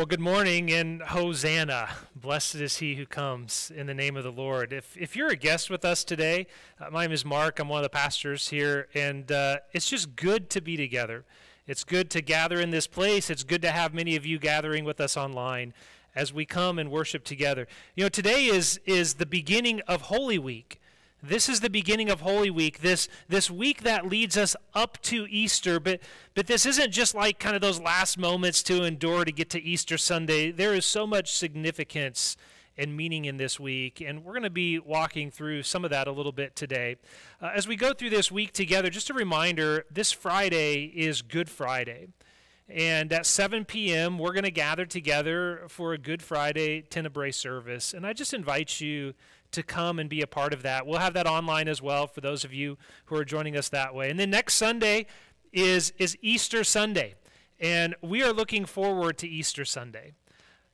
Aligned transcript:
Well, 0.00 0.06
good 0.06 0.18
morning 0.18 0.72
and 0.72 1.02
Hosanna. 1.02 1.90
Blessed 2.16 2.54
is 2.54 2.78
he 2.78 2.94
who 2.94 3.04
comes 3.04 3.70
in 3.70 3.86
the 3.86 3.92
name 3.92 4.16
of 4.16 4.24
the 4.24 4.32
Lord. 4.32 4.72
If, 4.72 4.96
if 4.96 5.14
you're 5.14 5.28
a 5.28 5.36
guest 5.36 5.68
with 5.68 5.84
us 5.84 6.04
today, 6.04 6.46
uh, 6.80 6.88
my 6.90 7.02
name 7.02 7.12
is 7.12 7.22
Mark. 7.22 7.58
I'm 7.58 7.68
one 7.68 7.80
of 7.80 7.82
the 7.82 7.90
pastors 7.90 8.48
here, 8.48 8.88
and 8.94 9.30
uh, 9.30 9.58
it's 9.74 9.90
just 9.90 10.16
good 10.16 10.48
to 10.48 10.62
be 10.62 10.78
together. 10.78 11.26
It's 11.66 11.84
good 11.84 12.08
to 12.12 12.22
gather 12.22 12.58
in 12.62 12.70
this 12.70 12.86
place. 12.86 13.28
It's 13.28 13.44
good 13.44 13.60
to 13.60 13.70
have 13.70 13.92
many 13.92 14.16
of 14.16 14.24
you 14.24 14.38
gathering 14.38 14.86
with 14.86 15.02
us 15.02 15.18
online 15.18 15.74
as 16.14 16.32
we 16.32 16.46
come 16.46 16.78
and 16.78 16.90
worship 16.90 17.22
together. 17.22 17.68
You 17.94 18.04
know, 18.04 18.08
today 18.08 18.46
is, 18.46 18.80
is 18.86 19.16
the 19.16 19.26
beginning 19.26 19.82
of 19.82 20.00
Holy 20.00 20.38
Week. 20.38 20.80
This 21.22 21.50
is 21.50 21.60
the 21.60 21.68
beginning 21.68 22.08
of 22.08 22.22
Holy 22.22 22.48
Week, 22.48 22.80
this, 22.80 23.06
this 23.28 23.50
week 23.50 23.82
that 23.82 24.06
leads 24.06 24.38
us 24.38 24.56
up 24.72 25.00
to 25.02 25.26
Easter. 25.28 25.78
But, 25.78 26.00
but 26.34 26.46
this 26.46 26.64
isn't 26.64 26.92
just 26.92 27.14
like 27.14 27.38
kind 27.38 27.54
of 27.54 27.60
those 27.60 27.78
last 27.78 28.16
moments 28.16 28.62
to 28.64 28.84
endure 28.84 29.26
to 29.26 29.32
get 29.32 29.50
to 29.50 29.62
Easter 29.62 29.98
Sunday. 29.98 30.50
There 30.50 30.72
is 30.72 30.86
so 30.86 31.06
much 31.06 31.34
significance 31.34 32.38
and 32.78 32.96
meaning 32.96 33.26
in 33.26 33.36
this 33.36 33.60
week, 33.60 34.00
and 34.00 34.24
we're 34.24 34.32
going 34.32 34.44
to 34.44 34.48
be 34.48 34.78
walking 34.78 35.30
through 35.30 35.62
some 35.62 35.84
of 35.84 35.90
that 35.90 36.08
a 36.08 36.12
little 36.12 36.32
bit 36.32 36.56
today. 36.56 36.96
Uh, 37.42 37.50
as 37.54 37.68
we 37.68 37.76
go 37.76 37.92
through 37.92 38.08
this 38.08 38.32
week 38.32 38.52
together, 38.52 38.88
just 38.88 39.10
a 39.10 39.14
reminder 39.14 39.84
this 39.90 40.12
Friday 40.12 40.84
is 40.84 41.20
Good 41.20 41.50
Friday. 41.50 42.08
And 42.66 43.12
at 43.12 43.26
7 43.26 43.64
p.m., 43.64 44.16
we're 44.16 44.32
going 44.32 44.44
to 44.44 44.50
gather 44.50 44.86
together 44.86 45.64
for 45.68 45.92
a 45.92 45.98
Good 45.98 46.22
Friday 46.22 46.82
Tenebrae 46.82 47.32
service. 47.32 47.92
And 47.92 48.06
I 48.06 48.12
just 48.12 48.32
invite 48.32 48.80
you 48.80 49.12
to 49.52 49.62
come 49.62 49.98
and 49.98 50.08
be 50.08 50.22
a 50.22 50.26
part 50.26 50.52
of 50.52 50.62
that. 50.62 50.86
We'll 50.86 50.98
have 50.98 51.14
that 51.14 51.26
online 51.26 51.68
as 51.68 51.82
well 51.82 52.06
for 52.06 52.20
those 52.20 52.44
of 52.44 52.52
you 52.52 52.78
who 53.06 53.16
are 53.16 53.24
joining 53.24 53.56
us 53.56 53.68
that 53.70 53.94
way. 53.94 54.10
And 54.10 54.18
then 54.18 54.30
next 54.30 54.54
Sunday 54.54 55.06
is, 55.52 55.92
is 55.98 56.16
Easter 56.22 56.64
Sunday. 56.64 57.14
And 57.58 57.94
we 58.00 58.22
are 58.22 58.32
looking 58.32 58.64
forward 58.64 59.18
to 59.18 59.28
Easter 59.28 59.64
Sunday. 59.64 60.12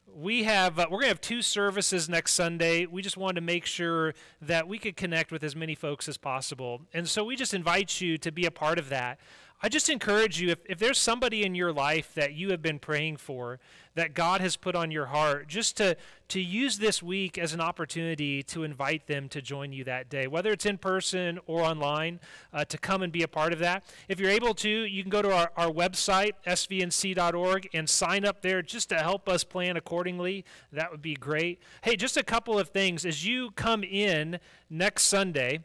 We 0.09 0.45
have 0.45 0.79
uh, 0.79 0.87
we're 0.89 0.99
going 0.99 1.03
to 1.03 1.09
have 1.09 1.21
two 1.21 1.43
services 1.43 2.09
next 2.09 2.33
Sunday. 2.33 2.87
We 2.87 3.03
just 3.03 3.19
wanted 3.19 3.35
to 3.35 3.41
make 3.43 3.67
sure 3.67 4.15
that 4.41 4.67
we 4.67 4.79
could 4.79 4.97
connect 4.97 5.31
with 5.31 5.43
as 5.43 5.55
many 5.55 5.75
folks 5.75 6.09
as 6.09 6.17
possible. 6.17 6.83
And 6.95 7.07
so 7.09 7.25
we 7.25 7.37
just 7.37 7.53
invite 7.53 8.01
you 8.01 8.17
to 8.19 8.33
be 8.33 8.47
a 8.47 8.51
part 8.51 8.79
of 8.79 8.89
that. 8.89 9.19
I 9.63 9.71
just 9.71 9.89
encourage 9.89 10.41
you 10.41 10.51
if, 10.51 10.59
if 10.67 10.79
there's 10.79 10.99
somebody 10.99 11.43
in 11.43 11.55
your 11.55 11.73
life 11.73 12.13
that 12.15 12.35
you 12.35 12.51
have 12.51 12.61
been 12.61 12.79
praying 12.79 13.17
for, 13.17 13.59
that 13.95 14.13
God 14.13 14.43
has 14.43 14.55
put 14.55 14.75
on 14.75 14.91
your 14.91 15.07
heart, 15.07 15.49
just 15.49 15.79
to, 15.79 15.97
to 16.29 16.41
use 16.41 16.77
this 16.77 17.03
week 17.03 17.39
as 17.39 17.55
an 17.55 17.61
opportunity 17.63 18.43
to 18.43 18.65
invite 18.65 19.07
them 19.07 19.31
to 19.31 19.41
join 19.41 19.73
you 19.73 19.83
that 19.85 20.11
day, 20.11 20.27
whether 20.27 20.53
it's 20.53 20.67
in 20.67 20.77
person 20.77 21.39
or 21.47 21.63
online, 21.63 22.21
uh, 22.53 22.67
to 22.67 22.77
come 22.77 23.03
and 23.03 23.11
be 23.11 23.23
a 23.23 23.29
part 23.29 23.55
of 23.55 23.59
that. 23.61 23.87
If 24.09 24.21
you're 24.21 24.31
able 24.31 24.53
to, 24.55 24.69
you 24.69 25.03
can 25.03 25.11
go 25.11 25.23
to 25.23 25.35
our, 25.35 25.51
our 25.57 25.71
website, 25.71 26.33
svnc.org, 26.47 27.71
and 27.73 27.89
sign 27.89 28.27
up 28.27 28.43
there 28.43 28.61
just 28.61 28.91
to 28.91 28.97
help 28.97 29.27
us 29.27 29.43
plan 29.43 29.79
accordingly. 29.79 30.45
That 30.71 30.91
would 30.91 31.03
be 31.03 31.15
great. 31.15 31.63
Hey, 31.83 31.97
just 31.97 32.19
a 32.19 32.23
couple 32.23 32.59
of 32.59 32.69
things. 32.69 33.07
As 33.07 33.27
you 33.27 33.53
come 33.53 33.83
in 33.83 34.39
next 34.69 35.05
Sunday, 35.05 35.61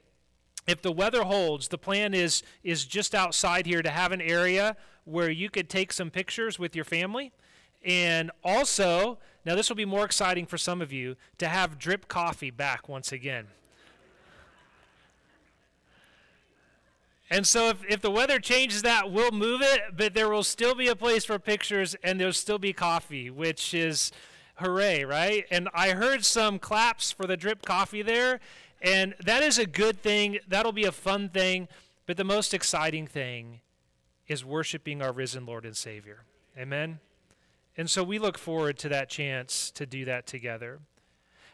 if 0.67 0.81
the 0.81 0.91
weather 0.91 1.23
holds, 1.23 1.67
the 1.67 1.77
plan 1.77 2.13
is 2.13 2.43
is 2.63 2.85
just 2.85 3.15
outside 3.15 3.65
here 3.65 3.81
to 3.81 3.89
have 3.89 4.11
an 4.11 4.21
area 4.21 4.75
where 5.05 5.29
you 5.29 5.49
could 5.49 5.69
take 5.69 5.91
some 5.91 6.09
pictures 6.09 6.59
with 6.59 6.75
your 6.75 6.85
family. 6.85 7.31
And 7.83 8.29
also, 8.43 9.17
now 9.43 9.55
this 9.55 9.69
will 9.69 9.75
be 9.75 9.85
more 9.85 10.05
exciting 10.05 10.45
for 10.45 10.57
some 10.57 10.81
of 10.81 10.93
you, 10.93 11.15
to 11.39 11.47
have 11.47 11.79
drip 11.79 12.07
coffee 12.07 12.51
back 12.51 12.87
once 12.87 13.11
again. 13.11 13.47
And 17.31 17.47
so 17.47 17.69
if, 17.69 17.77
if 17.87 18.01
the 18.01 18.11
weather 18.11 18.39
changes 18.39 18.81
that, 18.81 19.09
we'll 19.09 19.31
move 19.31 19.61
it, 19.61 19.81
but 19.95 20.13
there 20.13 20.29
will 20.29 20.43
still 20.43 20.75
be 20.75 20.89
a 20.89 20.95
place 20.95 21.23
for 21.23 21.39
pictures 21.39 21.95
and 22.03 22.19
there'll 22.19 22.33
still 22.33 22.59
be 22.59 22.73
coffee, 22.73 23.29
which 23.29 23.73
is 23.73 24.11
hooray, 24.55 25.05
right? 25.05 25.45
And 25.49 25.69
I 25.73 25.91
heard 25.91 26.25
some 26.25 26.59
claps 26.59 27.11
for 27.11 27.25
the 27.25 27.37
drip 27.37 27.65
coffee 27.65 28.01
there, 28.01 28.41
and 28.81 29.15
that 29.23 29.43
is 29.43 29.57
a 29.57 29.65
good 29.65 30.01
thing. 30.01 30.39
That'll 30.47 30.71
be 30.71 30.85
a 30.85 30.91
fun 30.91 31.29
thing. 31.29 31.67
But 32.07 32.17
the 32.17 32.23
most 32.23 32.53
exciting 32.53 33.07
thing 33.07 33.61
is 34.27 34.43
worshiping 34.43 35.01
our 35.01 35.11
risen 35.11 35.45
Lord 35.45 35.65
and 35.65 35.77
Savior. 35.77 36.25
Amen? 36.57 36.99
And 37.77 37.89
so 37.89 38.03
we 38.03 38.19
look 38.19 38.37
forward 38.37 38.77
to 38.79 38.89
that 38.89 39.09
chance 39.09 39.71
to 39.71 39.85
do 39.85 40.03
that 40.05 40.27
together. 40.27 40.79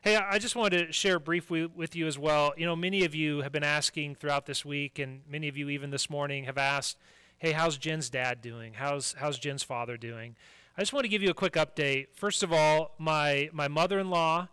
Hey, 0.02 0.16
I 0.16 0.40
just 0.40 0.56
wanted 0.56 0.88
to 0.88 0.94
share 0.94 1.20
briefly 1.20 1.66
with 1.66 1.96
you 1.96 2.08
as 2.08 2.18
well. 2.18 2.54
You 2.58 2.66
know, 2.66 2.76
many 2.76 3.04
of 3.04 3.14
you 3.14 3.42
have 3.42 3.52
been 3.52 3.64
asking 3.64 4.16
throughout 4.16 4.46
this 4.46 4.64
week, 4.64 5.00
and 5.00 5.22
many 5.30 5.48
of 5.48 5.58
you 5.58 5.70
even 5.70 5.90
this 5.90 6.10
morning 6.10 6.46
have 6.46 6.58
asked, 6.58 6.98
hey, 7.40 7.52
how's 7.52 7.78
Jen's 7.78 8.10
dad 8.10 8.42
doing? 8.42 8.74
How's, 8.74 9.16
how's 9.20 9.38
Jen's 9.38 9.64
father 9.64 9.98
doing? 9.98 10.36
I 10.78 10.82
just 10.82 10.94
want 10.94 11.04
to 11.04 11.10
give 11.10 11.22
you 11.22 11.30
a 11.30 11.36
quick 11.36 11.54
update. 11.54 12.08
First 12.14 12.42
of 12.42 12.54
all, 12.54 12.96
my, 12.98 13.50
my 13.52 13.68
mother 13.68 14.00
in 14.00 14.10
law 14.10 14.48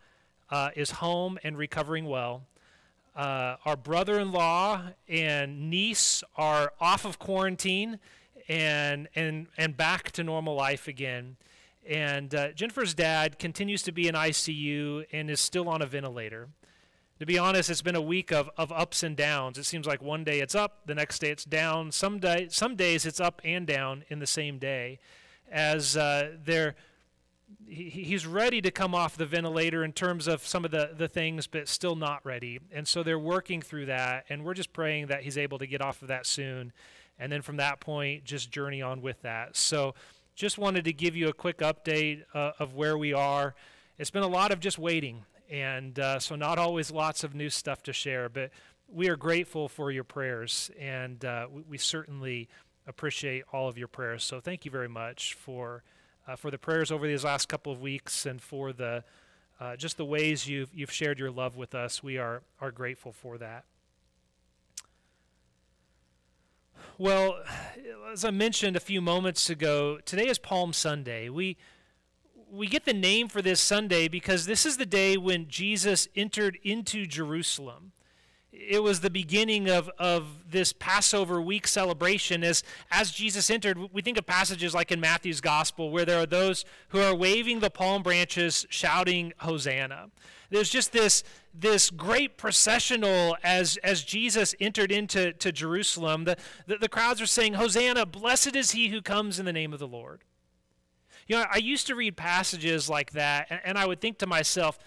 uh, 0.51 0.71
is 0.75 0.91
home 0.91 1.39
and 1.45 1.57
recovering 1.57 2.07
well. 2.07 2.43
Uh, 3.15 3.57
our 3.65 3.77
brother 3.77 4.19
in 4.19 4.33
law 4.33 4.83
and 5.09 5.71
niece 5.71 6.25
are 6.37 6.73
off 6.81 7.05
of 7.05 7.19
quarantine 7.19 7.99
and, 8.49 9.09
and, 9.15 9.47
and 9.57 9.77
back 9.77 10.11
to 10.13 10.25
normal 10.25 10.55
life 10.55 10.89
again. 10.89 11.37
And 11.89 12.35
uh, 12.35 12.53
Jennifer's 12.53 12.95
dad 12.95 13.39
continues 13.39 13.83
to 13.83 13.93
be 13.93 14.09
in 14.09 14.15
ICU 14.15 15.07
and 15.13 15.31
is 15.31 15.41
still 15.41 15.69
on 15.69 15.83
a 15.83 15.87
ventilator. 15.87 16.49
To 17.21 17.27
be 17.27 17.39
honest, 17.39 17.71
it's 17.71 17.83
been 17.83 17.95
a 17.95 18.03
week 18.03 18.33
of, 18.33 18.51
of 18.57 18.73
ups 18.73 19.05
and 19.05 19.17
downs. 19.17 19.59
It 19.59 19.65
seems 19.65 19.87
like 19.87 20.03
one 20.03 20.25
day 20.25 20.41
it's 20.41 20.55
up, 20.55 20.81
the 20.87 20.95
next 20.95 21.21
day 21.21 21.31
it's 21.31 21.45
down. 21.45 21.93
Some, 21.93 22.19
day, 22.19 22.49
some 22.51 22.75
days 22.75 23.07
it's 23.07 23.21
up 23.21 23.41
and 23.45 23.67
down 23.67 24.05
in 24.09 24.19
the 24.19 24.27
same 24.27 24.59
day 24.59 24.99
as 25.51 25.97
uh, 25.97 26.33
they're 26.45 26.75
he, 27.67 27.91
he's 27.91 28.27
ready 28.27 28.61
to 28.61 28.71
come 28.71 28.95
off 28.95 29.17
the 29.17 29.27
ventilator 29.27 29.85
in 29.85 29.93
terms 29.93 30.27
of 30.27 30.47
some 30.47 30.65
of 30.65 30.71
the, 30.71 30.91
the 30.97 31.09
things, 31.09 31.47
but 31.47 31.69
still 31.69 31.97
not 31.97 32.25
ready. 32.25 32.61
And 32.73 32.87
so 32.87 33.03
they're 33.03 33.19
working 33.19 33.63
through 33.63 33.87
that, 33.87 34.25
and 34.29 34.45
we're 34.45 34.55
just 34.55 34.73
praying 34.73 35.07
that 35.07 35.23
he's 35.23 35.39
able 35.39 35.59
to 35.59 35.67
get 35.67 35.81
off 35.81 36.03
of 36.03 36.09
that 36.09 36.27
soon. 36.27 36.73
And 37.19 37.31
then 37.31 37.43
from 37.43 37.57
that 37.59 37.81
point, 37.81 38.25
just 38.25 38.51
journey 38.51 38.83
on 38.83 39.01
with 39.01 39.23
that. 39.23 39.57
So 39.57 39.95
just 40.35 40.59
wanted 40.59 40.85
to 40.85 40.93
give 40.93 41.17
you 41.17 41.29
a 41.29 41.33
quick 41.33 41.59
update 41.59 42.23
uh, 42.35 42.53
of 42.59 42.75
where 42.75 42.99
we 42.99 43.13
are. 43.13 43.55
It's 43.99 44.11
been 44.11 44.25
a 44.25 44.29
lot 44.29 44.51
of 44.51 44.59
just 44.59 44.79
waiting, 44.79 45.25
and 45.49 45.99
uh, 45.99 46.19
so 46.19 46.35
not 46.35 46.59
always 46.59 46.91
lots 46.91 47.23
of 47.23 47.35
new 47.35 47.51
stuff 47.51 47.83
to 47.85 47.93
share, 47.93 48.29
but 48.29 48.51
we 48.89 49.09
are 49.09 49.17
grateful 49.17 49.69
for 49.69 49.93
your 49.93 50.05
prayers, 50.05 50.71
and 50.79 51.25
uh, 51.25 51.47
we, 51.51 51.63
we 51.71 51.79
certainly 51.79 52.49
appreciate 52.87 53.45
all 53.53 53.69
of 53.69 53.79
your 53.79 53.89
prayers. 53.89 54.25
So 54.25 54.41
thank 54.41 54.65
you 54.65 54.71
very 54.71 54.89
much 54.89 55.35
for 55.35 55.85
uh, 56.27 56.37
for 56.37 56.51
the 56.51 56.59
prayers 56.59 56.91
over 56.91 57.07
these 57.07 57.25
last 57.25 57.47
couple 57.49 57.73
of 57.73 57.81
weeks 57.81 58.27
and 58.27 58.41
for 58.41 58.73
the 58.73 59.05
uh, 59.61 59.77
just 59.77 59.97
the 59.97 60.05
ways 60.05 60.49
you've, 60.49 60.75
you've 60.75 60.91
shared 60.91 61.19
your 61.19 61.31
love 61.31 61.57
with 61.57 61.75
us. 61.75 62.03
We 62.03 62.19
are, 62.19 62.43
are 62.61 62.73
grateful 62.73 63.13
for 63.13 63.39
that. 63.39 63.65
Well, 66.99 67.39
as 68.13 68.25
I 68.25 68.31
mentioned 68.31 68.77
a 68.77 68.81
few 68.81 69.01
moments 69.01 69.51
ago, 69.51 69.99
today 70.05 70.29
is 70.29 70.39
Palm 70.39 70.73
Sunday. 70.73 71.29
We, 71.29 71.57
we 72.51 72.67
get 72.67 72.85
the 72.85 72.93
name 72.93 73.29
for 73.29 73.43
this 73.43 73.61
Sunday 73.61 74.09
because 74.09 74.47
this 74.47 74.67
is 74.67 74.77
the 74.77 74.87
day 74.87 75.17
when 75.17 75.49
Jesus 75.49 76.09
entered 76.15 76.59
into 76.63 77.07
Jerusalem 77.07 77.93
it 78.57 78.83
was 78.83 79.01
the 79.01 79.11
beginning 79.11 79.69
of, 79.69 79.91
of 79.99 80.51
this 80.51 80.73
Passover 80.73 81.41
week 81.41 81.67
celebration. 81.67 82.45
As, 82.45 82.63
as 82.91 83.11
Jesus 83.11 83.51
entered, 83.51 83.79
we 83.93 84.03
think 84.03 84.17
of 84.17 84.27
passages 84.27 84.75
like 84.75 84.93
in 84.93 85.01
Matthew's 85.01 85.41
gospel 85.41 85.91
where 85.91 86.05
there 86.05 86.21
are 86.21 86.27
those 86.27 86.65
who 86.89 87.01
are 87.01 87.15
waving 87.15 87.61
the 87.61 87.71
palm 87.71 88.03
branches, 88.03 88.67
shouting, 88.71 89.33
Hosanna. 89.39 90.11
There's 90.51 90.71
just 90.71 90.93
this, 90.93 91.25
this 91.53 91.91
great 91.91 92.39
processional 92.39 93.37
as, 93.43 93.77
as 93.79 94.03
Jesus 94.03 94.55
entered 94.61 94.93
into 94.93 95.33
to 95.33 95.51
Jerusalem. 95.51 96.25
The, 96.25 96.37
the, 96.67 96.77
the 96.77 96.89
crowds 96.89 97.21
are 97.21 97.27
saying, 97.27 97.55
Hosanna, 97.55 98.07
blessed 98.07 98.55
is 98.55 98.71
he 98.71 98.89
who 98.89 99.03
comes 99.03 99.39
in 99.39 99.47
the 99.47 99.53
name 99.53 99.73
of 99.73 99.81
the 99.81 99.89
Lord. 99.89 100.23
You 101.27 101.37
know, 101.37 101.45
I 101.51 101.57
used 101.57 101.87
to 101.87 101.95
read 101.95 102.17
passages 102.17 102.89
like 102.89 103.13
that, 103.13 103.47
and, 103.51 103.61
and 103.65 103.79
I 103.79 103.87
would 103.87 104.01
think 104.01 104.19
to 104.19 104.27
myself, 104.27 104.79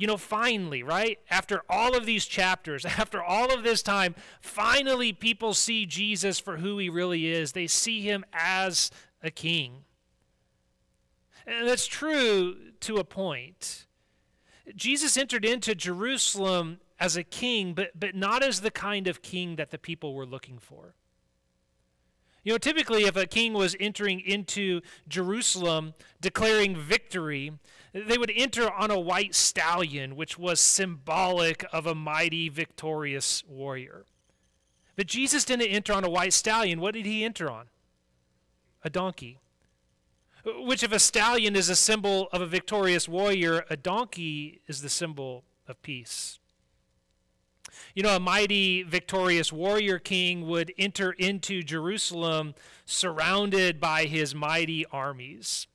you 0.00 0.06
know, 0.06 0.16
finally, 0.16 0.82
right? 0.82 1.18
After 1.28 1.60
all 1.68 1.94
of 1.94 2.06
these 2.06 2.24
chapters, 2.24 2.84
after 2.86 3.22
all 3.22 3.52
of 3.52 3.62
this 3.62 3.82
time, 3.82 4.14
finally 4.40 5.12
people 5.12 5.52
see 5.52 5.84
Jesus 5.84 6.40
for 6.40 6.56
who 6.56 6.78
he 6.78 6.88
really 6.88 7.26
is. 7.26 7.52
They 7.52 7.66
see 7.66 8.00
him 8.00 8.24
as 8.32 8.90
a 9.22 9.30
king. 9.30 9.84
And 11.46 11.68
that's 11.68 11.86
true 11.86 12.56
to 12.80 12.96
a 12.96 13.04
point. 13.04 13.86
Jesus 14.74 15.18
entered 15.18 15.44
into 15.44 15.74
Jerusalem 15.74 16.80
as 16.98 17.18
a 17.18 17.22
king, 17.22 17.74
but, 17.74 17.90
but 17.98 18.14
not 18.14 18.42
as 18.42 18.62
the 18.62 18.70
kind 18.70 19.06
of 19.06 19.20
king 19.20 19.56
that 19.56 19.70
the 19.70 19.78
people 19.78 20.14
were 20.14 20.26
looking 20.26 20.58
for. 20.58 20.94
You 22.42 22.54
know, 22.54 22.58
typically, 22.58 23.04
if 23.04 23.16
a 23.16 23.26
king 23.26 23.52
was 23.52 23.76
entering 23.78 24.20
into 24.20 24.80
Jerusalem 25.06 25.92
declaring 26.22 26.74
victory, 26.74 27.52
they 27.92 28.18
would 28.18 28.32
enter 28.34 28.70
on 28.70 28.90
a 28.90 28.98
white 28.98 29.34
stallion, 29.34 30.16
which 30.16 30.38
was 30.38 30.60
symbolic 30.60 31.64
of 31.72 31.86
a 31.86 31.94
mighty, 31.94 32.48
victorious 32.48 33.42
warrior. 33.48 34.04
But 34.96 35.06
Jesus 35.06 35.44
didn't 35.44 35.68
enter 35.68 35.92
on 35.92 36.04
a 36.04 36.10
white 36.10 36.32
stallion. 36.32 36.80
What 36.80 36.94
did 36.94 37.06
he 37.06 37.24
enter 37.24 37.50
on? 37.50 37.66
A 38.84 38.90
donkey. 38.90 39.38
Which, 40.44 40.82
if 40.82 40.92
a 40.92 40.98
stallion 40.98 41.54
is 41.54 41.68
a 41.68 41.76
symbol 41.76 42.28
of 42.32 42.40
a 42.40 42.46
victorious 42.46 43.08
warrior, 43.08 43.64
a 43.68 43.76
donkey 43.76 44.60
is 44.66 44.80
the 44.80 44.88
symbol 44.88 45.44
of 45.68 45.82
peace. 45.82 46.38
You 47.94 48.02
know, 48.02 48.16
a 48.16 48.20
mighty 48.20 48.82
victorious 48.82 49.52
warrior 49.52 49.98
king 49.98 50.46
would 50.46 50.72
enter 50.78 51.12
into 51.12 51.62
Jerusalem 51.62 52.54
surrounded 52.86 53.80
by 53.80 54.04
his 54.04 54.34
mighty 54.34 54.86
armies. 54.86 55.66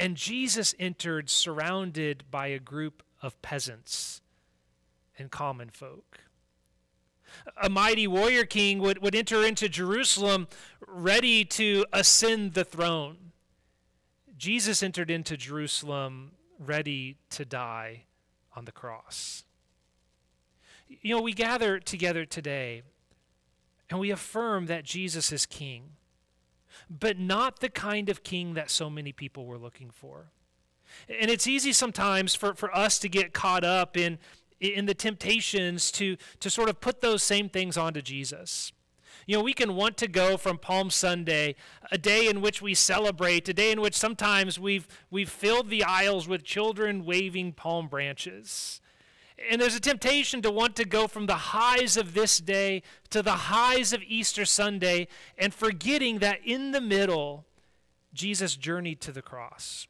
And 0.00 0.16
Jesus 0.16 0.74
entered 0.78 1.28
surrounded 1.28 2.24
by 2.30 2.46
a 2.46 2.58
group 2.58 3.02
of 3.20 3.40
peasants 3.42 4.22
and 5.18 5.30
common 5.30 5.68
folk. 5.68 6.20
A 7.62 7.68
mighty 7.68 8.06
warrior 8.06 8.46
king 8.46 8.78
would, 8.78 9.02
would 9.02 9.14
enter 9.14 9.44
into 9.44 9.68
Jerusalem 9.68 10.48
ready 10.86 11.44
to 11.44 11.84
ascend 11.92 12.54
the 12.54 12.64
throne. 12.64 13.32
Jesus 14.38 14.82
entered 14.82 15.10
into 15.10 15.36
Jerusalem 15.36 16.30
ready 16.58 17.18
to 17.28 17.44
die 17.44 18.04
on 18.56 18.64
the 18.64 18.72
cross. 18.72 19.44
You 20.88 21.14
know, 21.14 21.20
we 21.20 21.34
gather 21.34 21.78
together 21.78 22.24
today 22.24 22.84
and 23.90 24.00
we 24.00 24.10
affirm 24.10 24.64
that 24.64 24.82
Jesus 24.82 25.30
is 25.30 25.44
king, 25.44 25.90
but 26.90 27.18
not 27.18 27.60
the 27.60 27.68
kind 27.68 28.08
of 28.08 28.24
king 28.24 28.54
that 28.54 28.68
so 28.70 28.90
many 28.90 29.12
people 29.12 29.46
were 29.46 29.58
looking 29.58 29.90
for. 29.90 30.32
And 31.08 31.30
it's 31.30 31.46
easy 31.46 31.72
sometimes 31.72 32.34
for, 32.34 32.54
for 32.54 32.74
us 32.76 32.98
to 32.98 33.08
get 33.08 33.32
caught 33.32 33.62
up 33.62 33.96
in, 33.96 34.18
in 34.58 34.86
the 34.86 34.94
temptations 34.94 35.92
to, 35.92 36.16
to 36.40 36.50
sort 36.50 36.68
of 36.68 36.80
put 36.80 37.00
those 37.00 37.22
same 37.22 37.48
things 37.48 37.76
onto 37.76 38.02
Jesus. 38.02 38.72
You 39.26 39.36
know, 39.36 39.44
we 39.44 39.52
can 39.52 39.76
want 39.76 39.96
to 39.98 40.08
go 40.08 40.36
from 40.36 40.58
Palm 40.58 40.90
Sunday, 40.90 41.54
a 41.92 41.98
day 41.98 42.26
in 42.26 42.40
which 42.40 42.60
we 42.60 42.74
celebrate, 42.74 43.48
a 43.48 43.54
day 43.54 43.70
in 43.70 43.80
which 43.80 43.94
sometimes 43.94 44.58
we've, 44.58 44.88
we've 45.10 45.30
filled 45.30 45.70
the 45.70 45.84
aisles 45.84 46.26
with 46.26 46.42
children 46.42 47.04
waving 47.04 47.52
palm 47.52 47.86
branches. 47.86 48.80
And 49.48 49.60
there's 49.60 49.74
a 49.74 49.80
temptation 49.80 50.42
to 50.42 50.50
want 50.50 50.76
to 50.76 50.84
go 50.84 51.06
from 51.06 51.26
the 51.26 51.34
highs 51.34 51.96
of 51.96 52.14
this 52.14 52.38
day 52.38 52.82
to 53.10 53.22
the 53.22 53.32
highs 53.32 53.92
of 53.92 54.02
Easter 54.06 54.44
Sunday 54.44 55.08
and 55.38 55.54
forgetting 55.54 56.18
that 56.18 56.40
in 56.44 56.72
the 56.72 56.80
middle, 56.80 57.46
Jesus 58.12 58.56
journeyed 58.56 59.00
to 59.02 59.12
the 59.12 59.22
cross. 59.22 59.86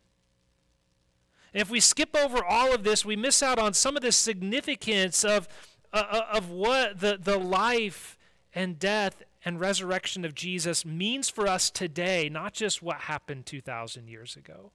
And 1.52 1.60
if 1.60 1.70
we 1.70 1.80
skip 1.80 2.16
over 2.16 2.44
all 2.44 2.72
of 2.72 2.84
this, 2.84 3.04
we 3.04 3.16
miss 3.16 3.42
out 3.42 3.58
on 3.58 3.74
some 3.74 3.96
of 3.96 4.02
the 4.02 4.12
significance 4.12 5.24
of, 5.24 5.48
uh, 5.92 6.04
uh 6.08 6.26
of 6.32 6.50
what 6.50 7.00
the, 7.00 7.18
the 7.20 7.38
life 7.38 8.16
and 8.54 8.78
death 8.78 9.22
and 9.44 9.58
resurrection 9.58 10.24
of 10.24 10.34
Jesus 10.34 10.84
means 10.84 11.28
for 11.28 11.46
us 11.46 11.70
today, 11.70 12.28
not 12.28 12.52
just 12.52 12.82
what 12.82 12.96
happened 12.98 13.46
2,000 13.46 14.08
years 14.08 14.36
ago. 14.36 14.72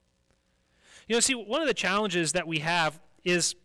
You 1.07 1.15
know, 1.15 1.19
see, 1.19 1.35
one 1.35 1.61
of 1.61 1.67
the 1.67 1.73
challenges 1.73 2.31
that 2.31 2.47
we 2.47 2.59
have 2.59 2.99
is 3.23 3.55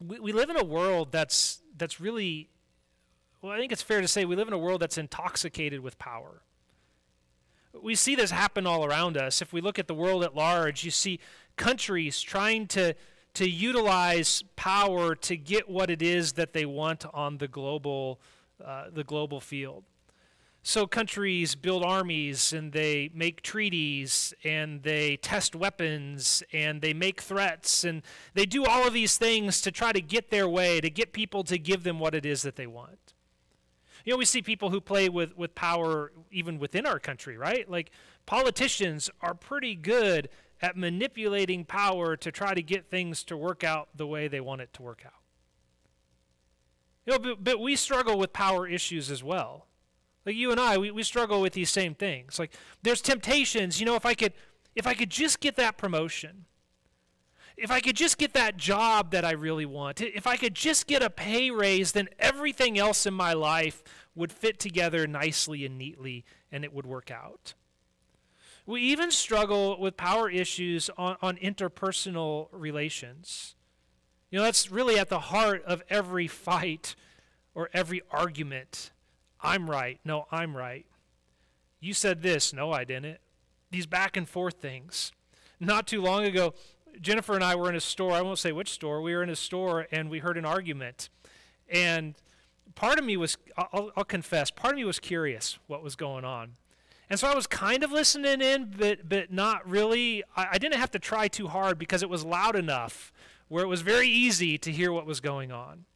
we, 0.00 0.18
we 0.20 0.32
live 0.32 0.50
in 0.50 0.56
a 0.56 0.64
world 0.64 1.12
that's 1.12 1.62
that's 1.76 2.00
really 2.00 2.48
well, 3.42 3.52
I 3.52 3.58
think 3.58 3.72
it's 3.72 3.82
fair 3.82 4.00
to 4.00 4.08
say 4.08 4.24
we 4.24 4.36
live 4.36 4.48
in 4.48 4.54
a 4.54 4.58
world 4.58 4.82
that's 4.82 4.98
intoxicated 4.98 5.80
with 5.80 5.98
power. 5.98 6.42
We 7.80 7.94
see 7.94 8.14
this 8.14 8.30
happen 8.30 8.66
all 8.66 8.84
around 8.84 9.16
us. 9.16 9.40
If 9.40 9.52
we 9.52 9.60
look 9.60 9.78
at 9.78 9.86
the 9.86 9.94
world 9.94 10.24
at 10.24 10.34
large, 10.34 10.84
you 10.84 10.90
see 10.90 11.20
countries 11.56 12.20
trying 12.20 12.66
to 12.68 12.94
to 13.32 13.48
utilize 13.48 14.42
power 14.56 15.14
to 15.14 15.36
get 15.36 15.68
what 15.68 15.88
it 15.88 16.02
is 16.02 16.32
that 16.32 16.52
they 16.52 16.66
want 16.66 17.06
on 17.14 17.38
the 17.38 17.48
global 17.48 18.20
uh, 18.64 18.86
the 18.92 19.04
global 19.04 19.40
field. 19.40 19.84
So 20.62 20.86
countries 20.86 21.54
build 21.54 21.82
armies 21.82 22.52
and 22.52 22.72
they 22.72 23.10
make 23.14 23.42
treaties 23.42 24.34
and 24.44 24.82
they 24.82 25.16
test 25.16 25.56
weapons 25.56 26.42
and 26.52 26.82
they 26.82 26.92
make 26.92 27.22
threats 27.22 27.82
and 27.82 28.02
they 28.34 28.44
do 28.44 28.64
all 28.64 28.86
of 28.86 28.92
these 28.92 29.16
things 29.16 29.62
to 29.62 29.72
try 29.72 29.92
to 29.92 30.02
get 30.02 30.30
their 30.30 30.48
way, 30.48 30.80
to 30.80 30.90
get 30.90 31.12
people 31.12 31.44
to 31.44 31.58
give 31.58 31.82
them 31.82 31.98
what 31.98 32.14
it 32.14 32.26
is 32.26 32.42
that 32.42 32.56
they 32.56 32.66
want. 32.66 33.14
You 34.04 34.12
know, 34.12 34.18
we 34.18 34.26
see 34.26 34.42
people 34.42 34.70
who 34.70 34.80
play 34.80 35.08
with, 35.08 35.36
with 35.36 35.54
power 35.54 36.12
even 36.30 36.58
within 36.58 36.84
our 36.86 36.98
country, 36.98 37.38
right? 37.38 37.68
Like 37.68 37.90
politicians 38.26 39.08
are 39.22 39.34
pretty 39.34 39.74
good 39.74 40.28
at 40.60 40.76
manipulating 40.76 41.64
power 41.64 42.16
to 42.16 42.30
try 42.30 42.52
to 42.52 42.62
get 42.62 42.90
things 42.90 43.24
to 43.24 43.36
work 43.36 43.64
out 43.64 43.88
the 43.94 44.06
way 44.06 44.28
they 44.28 44.40
want 44.40 44.60
it 44.60 44.72
to 44.74 44.82
work 44.82 45.02
out. 45.06 45.12
You 47.06 47.14
know, 47.14 47.18
but, 47.18 47.44
but 47.44 47.60
we 47.60 47.76
struggle 47.76 48.18
with 48.18 48.34
power 48.34 48.68
issues 48.68 49.10
as 49.10 49.24
well. 49.24 49.66
Like 50.26 50.36
you 50.36 50.50
and 50.50 50.60
I, 50.60 50.76
we, 50.78 50.90
we 50.90 51.02
struggle 51.02 51.40
with 51.40 51.54
these 51.54 51.70
same 51.70 51.94
things. 51.94 52.38
Like 52.38 52.52
there's 52.82 53.00
temptations, 53.00 53.80
you 53.80 53.86
know, 53.86 53.94
if 53.94 54.04
I 54.04 54.14
could 54.14 54.32
if 54.76 54.86
I 54.86 54.94
could 54.94 55.10
just 55.10 55.40
get 55.40 55.56
that 55.56 55.76
promotion, 55.76 56.44
if 57.56 57.70
I 57.70 57.80
could 57.80 57.96
just 57.96 58.18
get 58.18 58.34
that 58.34 58.56
job 58.56 59.10
that 59.10 59.24
I 59.24 59.32
really 59.32 59.66
want, 59.66 60.00
if 60.00 60.26
I 60.26 60.36
could 60.36 60.54
just 60.54 60.86
get 60.86 61.02
a 61.02 61.10
pay 61.10 61.50
raise, 61.50 61.92
then 61.92 62.08
everything 62.18 62.78
else 62.78 63.04
in 63.04 63.14
my 63.14 63.32
life 63.32 63.82
would 64.14 64.32
fit 64.32 64.58
together 64.58 65.06
nicely 65.06 65.64
and 65.64 65.76
neatly 65.76 66.24
and 66.52 66.64
it 66.64 66.72
would 66.72 66.86
work 66.86 67.10
out. 67.10 67.54
We 68.66 68.82
even 68.82 69.10
struggle 69.10 69.80
with 69.80 69.96
power 69.96 70.30
issues 70.30 70.90
on, 70.96 71.16
on 71.20 71.36
interpersonal 71.38 72.48
relations. 72.52 73.56
You 74.30 74.38
know, 74.38 74.44
that's 74.44 74.70
really 74.70 74.98
at 74.98 75.08
the 75.08 75.18
heart 75.18 75.64
of 75.64 75.82
every 75.90 76.28
fight 76.28 76.94
or 77.54 77.68
every 77.72 78.02
argument 78.12 78.92
I'm 79.42 79.70
right. 79.70 79.98
No, 80.04 80.26
I'm 80.30 80.56
right. 80.56 80.86
You 81.80 81.94
said 81.94 82.22
this. 82.22 82.52
No, 82.52 82.72
I 82.72 82.84
didn't. 82.84 83.18
These 83.70 83.86
back 83.86 84.16
and 84.16 84.28
forth 84.28 84.56
things. 84.56 85.12
Not 85.58 85.86
too 85.86 86.00
long 86.00 86.24
ago, 86.24 86.54
Jennifer 87.00 87.34
and 87.34 87.44
I 87.44 87.54
were 87.54 87.68
in 87.68 87.76
a 87.76 87.80
store. 87.80 88.12
I 88.12 88.22
won't 88.22 88.38
say 88.38 88.52
which 88.52 88.70
store. 88.70 89.00
We 89.00 89.14
were 89.14 89.22
in 89.22 89.30
a 89.30 89.36
store 89.36 89.86
and 89.90 90.10
we 90.10 90.18
heard 90.18 90.36
an 90.36 90.44
argument. 90.44 91.08
And 91.68 92.14
part 92.74 92.98
of 92.98 93.04
me 93.04 93.16
was, 93.16 93.36
I'll, 93.56 93.90
I'll 93.96 94.04
confess, 94.04 94.50
part 94.50 94.74
of 94.74 94.76
me 94.76 94.84
was 94.84 94.98
curious 94.98 95.58
what 95.66 95.82
was 95.82 95.96
going 95.96 96.24
on. 96.24 96.56
And 97.08 97.18
so 97.18 97.28
I 97.28 97.34
was 97.34 97.46
kind 97.46 97.82
of 97.82 97.90
listening 97.90 98.40
in, 98.40 98.72
but, 98.76 99.08
but 99.08 99.32
not 99.32 99.68
really. 99.68 100.22
I, 100.36 100.48
I 100.52 100.58
didn't 100.58 100.78
have 100.78 100.92
to 100.92 100.98
try 100.98 101.28
too 101.28 101.48
hard 101.48 101.78
because 101.78 102.02
it 102.02 102.08
was 102.08 102.24
loud 102.24 102.56
enough 102.56 103.12
where 103.48 103.64
it 103.64 103.68
was 103.68 103.82
very 103.82 104.08
easy 104.08 104.56
to 104.58 104.70
hear 104.70 104.92
what 104.92 105.06
was 105.06 105.20
going 105.20 105.50
on. 105.50 105.86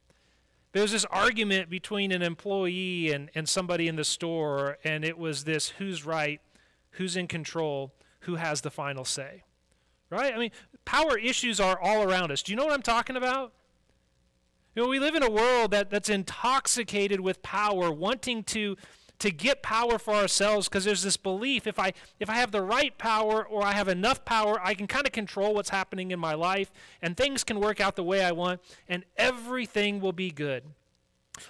There 0.75 0.83
was 0.83 0.91
this 0.91 1.05
argument 1.05 1.71
between 1.71 2.11
an 2.11 2.21
employee 2.21 3.13
and, 3.13 3.31
and 3.37 3.49
somebody 3.49 3.87
in 3.87 3.95
the 3.95 4.03
store, 4.03 4.77
and 4.83 5.05
it 5.05 5.17
was 5.17 5.45
this 5.45 5.69
who's 5.69 6.05
right, 6.05 6.41
who's 6.91 7.17
in 7.17 7.29
control, 7.29 7.95
who 8.23 8.35
has 8.35 8.61
the 8.61 8.73
final 8.73 9.05
say. 9.05 9.45
Right? 10.11 10.35
I 10.35 10.37
mean, 10.37 10.51
power 10.85 11.17
issues 11.17 11.61
are 11.61 11.81
all 11.81 12.03
around 12.03 12.33
us. 12.33 12.43
Do 12.43 12.51
you 12.51 12.57
know 12.57 12.65
what 12.65 12.75
I'm 12.75 12.83
talking 12.83 13.15
about? 13.15 13.53
You 14.75 14.83
know, 14.83 14.89
we 14.89 14.99
live 14.99 15.15
in 15.15 15.23
a 15.23 15.31
world 15.31 15.71
that, 15.71 15.91
that's 15.91 16.09
intoxicated 16.09 17.21
with 17.21 17.41
power, 17.41 17.93
wanting 17.93 18.43
to 18.43 18.77
to 19.19 19.31
get 19.31 19.63
power 19.63 19.99
for 19.99 20.15
ourselves 20.15 20.69
because 20.69 20.85
there's 20.85 21.03
this 21.03 21.17
belief 21.17 21.67
if 21.67 21.79
I 21.79 21.93
if 22.19 22.29
I 22.29 22.35
have 22.35 22.51
the 22.51 22.63
right 22.63 22.97
power 22.99 23.45
or 23.45 23.65
I 23.65 23.73
have 23.73 23.89
enough 23.89 24.25
power, 24.25 24.61
I 24.63 24.75
can 24.75 24.87
kind 24.87 25.07
of 25.07 25.13
control 25.13 25.55
what's 25.55 25.71
happening 25.71 26.11
in 26.11 26.19
my 26.19 26.35
life 26.35 26.73
and 27.01 27.17
things 27.17 27.45
can 27.45 27.61
work 27.61 27.81
out 27.81 27.97
the 27.97 28.05
way 28.05 28.25
I 28.25 28.33
want 28.33 28.61
and 28.89 29.05
everything 29.17 30.01
will 30.01 30.13
be 30.13 30.31
good. 30.31 30.65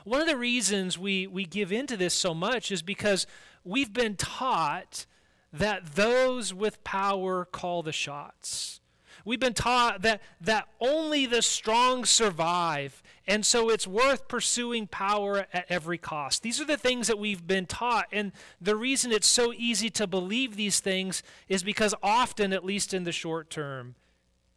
One 0.05 0.21
of 0.21 0.27
the 0.27 0.37
reasons 0.37 0.99
we 0.99 1.27
we 1.27 1.45
give 1.45 1.73
into 1.73 1.97
this 1.97 2.15
so 2.15 2.35
much 2.35 2.71
is 2.71 2.83
because 2.83 3.27
we've 3.65 3.93
been 3.93 4.17
taught 4.17 5.07
that 5.53 5.95
those 5.95 6.53
with 6.53 6.83
power 6.85 7.45
call 7.45 7.83
the 7.83 7.93
shots. 7.93 8.81
We've 9.25 9.41
been 9.41 9.55
taught 9.55 10.03
that, 10.03 10.21
that 10.41 10.69
only 10.81 11.27
the 11.27 11.41
strong 11.41 12.05
survive, 12.05 13.03
and 13.27 13.45
so 13.45 13.71
it's 13.71 13.87
worth 13.87 14.29
pursuing 14.29 14.87
power 14.87 15.47
at 15.53 15.67
every 15.69 15.97
cost. 15.97 16.43
These 16.43 16.61
are 16.61 16.67
the 16.67 16.77
things 16.77 17.07
that 17.07 17.19
we've 17.19 17.47
been 17.47 17.67
taught, 17.67 18.07
and 18.13 18.33
the 18.61 18.77
reason 18.77 19.13
it's 19.13 19.27
so 19.27 19.53
easy 19.57 19.89
to 19.91 20.07
believe 20.07 20.57
these 20.57 20.81
things 20.81 21.23
is 21.49 21.63
because 21.63 21.95
often, 22.03 22.53
at 22.53 22.65
least 22.65 22.93
in 22.93 23.05
the 23.05 23.13
short 23.13 23.49
term, 23.49 23.95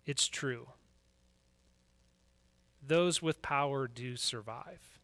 it's 0.05 0.27
true. 0.27 0.67
Those 2.85 3.21
with 3.21 3.41
power 3.41 3.87
do 3.87 4.15
survive. 4.15 4.99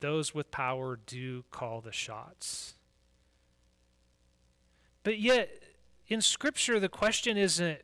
Those 0.00 0.34
with 0.34 0.50
power 0.50 0.98
do 1.06 1.44
call 1.50 1.80
the 1.80 1.92
shots. 1.92 2.74
But 5.04 5.18
yet, 5.18 5.50
in 6.08 6.20
Scripture, 6.20 6.78
the 6.78 6.88
question 6.88 7.36
isn't 7.36 7.80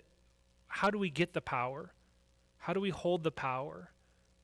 how 0.67 0.91
do 0.91 0.99
we 0.99 1.11
get 1.11 1.33
the 1.33 1.41
power? 1.41 1.93
How 2.59 2.73
do 2.73 2.81
we 2.81 2.91
hold 2.91 3.23
the 3.23 3.31
power? 3.31 3.91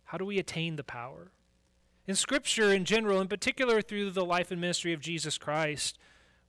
How 0.05 0.19
do 0.19 0.25
we 0.25 0.39
attain 0.39 0.77
the 0.77 0.85
power? 0.85 1.31
In 2.07 2.15
Scripture 2.15 2.73
in 2.73 2.85
general, 2.85 3.21
in 3.21 3.29
particular 3.29 3.81
through 3.81 4.11
the 4.11 4.25
life 4.25 4.51
and 4.51 4.61
ministry 4.61 4.93
of 4.93 5.01
Jesus 5.01 5.39
Christ, 5.39 5.99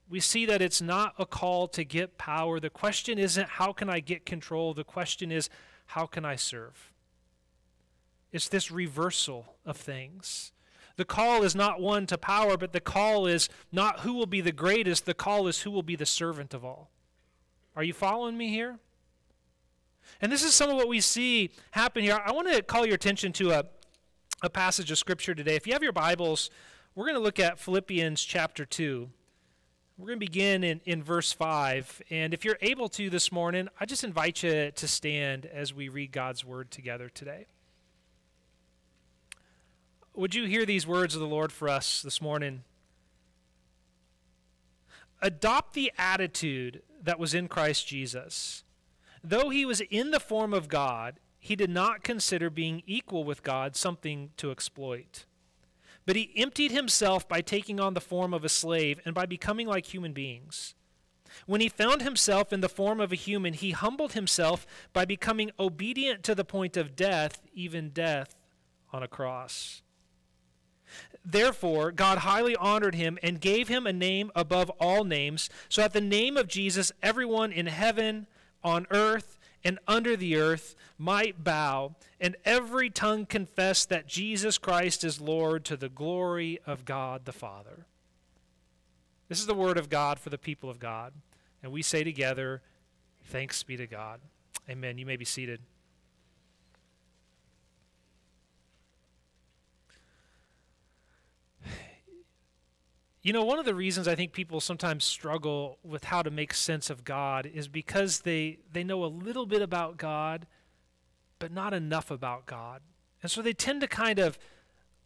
we 0.09 0.19
see 0.19 0.45
that 0.45 0.61
it's 0.61 0.81
not 0.81 1.13
a 1.17 1.25
call 1.25 1.67
to 1.69 1.83
get 1.83 2.17
power. 2.17 2.59
The 2.59 2.69
question 2.69 3.17
isn't 3.17 3.47
how 3.47 3.73
can 3.73 3.89
I 3.89 3.99
get 3.99 4.25
control? 4.25 4.73
The 4.73 4.83
question 4.83 5.31
is 5.31 5.49
how 5.87 6.05
can 6.05 6.25
I 6.25 6.35
serve? 6.35 6.91
It's 8.31 8.49
this 8.49 8.69
reversal 8.69 9.55
of 9.65 9.77
things. 9.77 10.51
The 10.97 11.05
call 11.05 11.43
is 11.43 11.55
not 11.55 11.81
one 11.81 12.05
to 12.07 12.17
power, 12.17 12.57
but 12.57 12.71
the 12.71 12.79
call 12.79 13.27
is 13.27 13.49
not 13.71 14.01
who 14.01 14.13
will 14.13 14.25
be 14.25 14.41
the 14.41 14.51
greatest, 14.51 15.05
the 15.05 15.13
call 15.13 15.47
is 15.47 15.61
who 15.61 15.71
will 15.71 15.83
be 15.83 15.95
the 15.95 16.05
servant 16.05 16.53
of 16.53 16.63
all. 16.63 16.89
Are 17.75 17.83
you 17.83 17.93
following 17.93 18.37
me 18.37 18.49
here? 18.49 18.79
And 20.21 20.31
this 20.31 20.43
is 20.43 20.53
some 20.53 20.69
of 20.69 20.75
what 20.75 20.87
we 20.87 21.01
see 21.01 21.51
happen 21.71 22.03
here. 22.03 22.19
I 22.25 22.31
want 22.31 22.51
to 22.51 22.61
call 22.61 22.85
your 22.85 22.95
attention 22.95 23.33
to 23.33 23.51
a, 23.51 23.63
a 24.41 24.49
passage 24.49 24.91
of 24.91 24.97
Scripture 24.97 25.35
today. 25.35 25.55
If 25.55 25.67
you 25.67 25.73
have 25.73 25.83
your 25.83 25.91
Bibles, 25.91 26.49
we're 26.95 27.05
going 27.05 27.15
to 27.15 27.21
look 27.21 27.39
at 27.39 27.59
Philippians 27.59 28.23
chapter 28.23 28.65
2. 28.65 29.09
We're 29.97 30.07
going 30.07 30.19
to 30.19 30.25
begin 30.25 30.63
in, 30.65 30.81
in 30.85 31.01
verse 31.01 31.31
5. 31.31 32.01
And 32.09 32.33
if 32.33 32.43
you're 32.43 32.57
able 32.61 32.89
to 32.89 33.09
this 33.09 33.31
morning, 33.31 33.69
I 33.79 33.85
just 33.85 34.03
invite 34.03 34.43
you 34.43 34.71
to 34.71 34.87
stand 34.87 35.45
as 35.45 35.73
we 35.73 35.87
read 35.87 36.11
God's 36.11 36.43
word 36.43 36.69
together 36.69 37.07
today. 37.07 37.45
Would 40.13 40.35
you 40.35 40.45
hear 40.45 40.65
these 40.65 40.85
words 40.85 41.15
of 41.15 41.21
the 41.21 41.27
Lord 41.27 41.53
for 41.53 41.69
us 41.69 42.01
this 42.01 42.21
morning? 42.21 42.63
Adopt 45.21 45.73
the 45.73 45.93
attitude 45.97 46.81
that 47.01 47.17
was 47.17 47.33
in 47.33 47.47
Christ 47.47 47.87
Jesus. 47.87 48.64
Though 49.27 49.49
he 49.49 49.65
was 49.65 49.81
in 49.81 50.11
the 50.11 50.19
form 50.19 50.53
of 50.53 50.67
God, 50.67 51.19
he 51.39 51.55
did 51.55 51.69
not 51.69 52.03
consider 52.03 52.51
being 52.51 52.83
equal 52.85 53.23
with 53.23 53.41
God 53.41 53.75
something 53.75 54.29
to 54.37 54.51
exploit. 54.51 55.25
But 56.05 56.15
he 56.15 56.31
emptied 56.35 56.71
himself 56.71 57.27
by 57.27 57.41
taking 57.41 57.79
on 57.79 57.95
the 57.95 58.01
form 58.01 58.35
of 58.35 58.45
a 58.45 58.49
slave 58.49 58.99
and 59.03 59.15
by 59.15 59.25
becoming 59.25 59.65
like 59.67 59.87
human 59.87 60.13
beings. 60.13 60.75
When 61.47 61.59
he 61.59 61.69
found 61.69 62.03
himself 62.03 62.53
in 62.53 62.61
the 62.61 62.69
form 62.69 63.01
of 63.01 63.11
a 63.11 63.15
human, 63.15 63.53
he 63.53 63.71
humbled 63.71 64.13
himself 64.13 64.67
by 64.93 65.05
becoming 65.05 65.49
obedient 65.59 66.23
to 66.25 66.35
the 66.35 66.45
point 66.45 66.77
of 66.77 66.95
death, 66.95 67.41
even 67.51 67.89
death 67.89 68.35
on 68.93 69.01
a 69.01 69.07
cross. 69.07 69.81
Therefore, 71.25 71.91
God 71.91 72.19
highly 72.19 72.55
honored 72.55 72.93
him 72.93 73.17
and 73.23 73.41
gave 73.41 73.69
him 73.69 73.87
a 73.87 73.93
name 73.93 74.31
above 74.35 74.69
all 74.79 75.03
names, 75.03 75.49
so 75.67 75.81
that 75.81 75.93
the 75.93 76.01
name 76.01 76.37
of 76.37 76.47
Jesus 76.47 76.91
everyone 77.01 77.51
in 77.51 77.65
heaven, 77.65 78.27
on 78.65 78.87
earth, 78.91 79.37
and 79.63 79.79
under 79.87 80.17
the 80.17 80.35
earth 80.35 80.75
might 80.97 81.43
bow, 81.43 81.95
and 82.19 82.35
every 82.43 82.89
tongue 82.89 83.25
confess 83.25 83.85
that 83.85 84.07
Jesus 84.07 84.57
Christ 84.57 85.03
is 85.03 85.21
Lord 85.21 85.63
to 85.65 85.77
the 85.77 85.89
glory 85.89 86.59
of 86.65 86.83
God 86.83 87.25
the 87.25 87.31
Father. 87.31 87.85
This 89.29 89.39
is 89.39 89.45
the 89.45 89.53
word 89.53 89.77
of 89.77 89.89
God 89.89 90.19
for 90.19 90.29
the 90.29 90.37
people 90.37 90.69
of 90.69 90.79
God. 90.79 91.13
And 91.63 91.71
we 91.71 91.81
say 91.81 92.03
together, 92.03 92.61
Thanks 93.27 93.63
be 93.63 93.75
to 93.77 93.87
God. 93.87 94.19
Amen. 94.69 94.99
You 94.99 95.05
may 95.05 95.15
be 95.15 95.25
seated. 95.25 95.61
You 103.25 103.33
know, 103.33 103.43
one 103.43 103.57
of 103.57 103.65
the 103.65 103.73
reasons 103.73 104.07
I 104.07 104.13
think 104.13 104.33
people 104.33 104.61
sometimes 104.61 105.03
struggle 105.03 105.79
with 105.81 106.03
how 106.03 106.21
to 106.21 106.29
make 106.29 106.53
sense 106.53 106.91
of 106.91 107.03
God 107.03 107.49
is 107.51 107.67
because 107.67 108.19
they, 108.19 108.59
they 108.71 108.83
know 108.83 109.03
a 109.03 109.07
little 109.07 109.47
bit 109.47 109.63
about 109.63 109.97
God, 109.97 110.45
but 111.39 111.51
not 111.51 111.73
enough 111.73 112.11
about 112.11 112.45
God. 112.45 112.81
And 113.23 113.31
so 113.31 113.41
they 113.41 113.53
tend 113.53 113.81
to 113.81 113.87
kind 113.87 114.19
of 114.19 114.37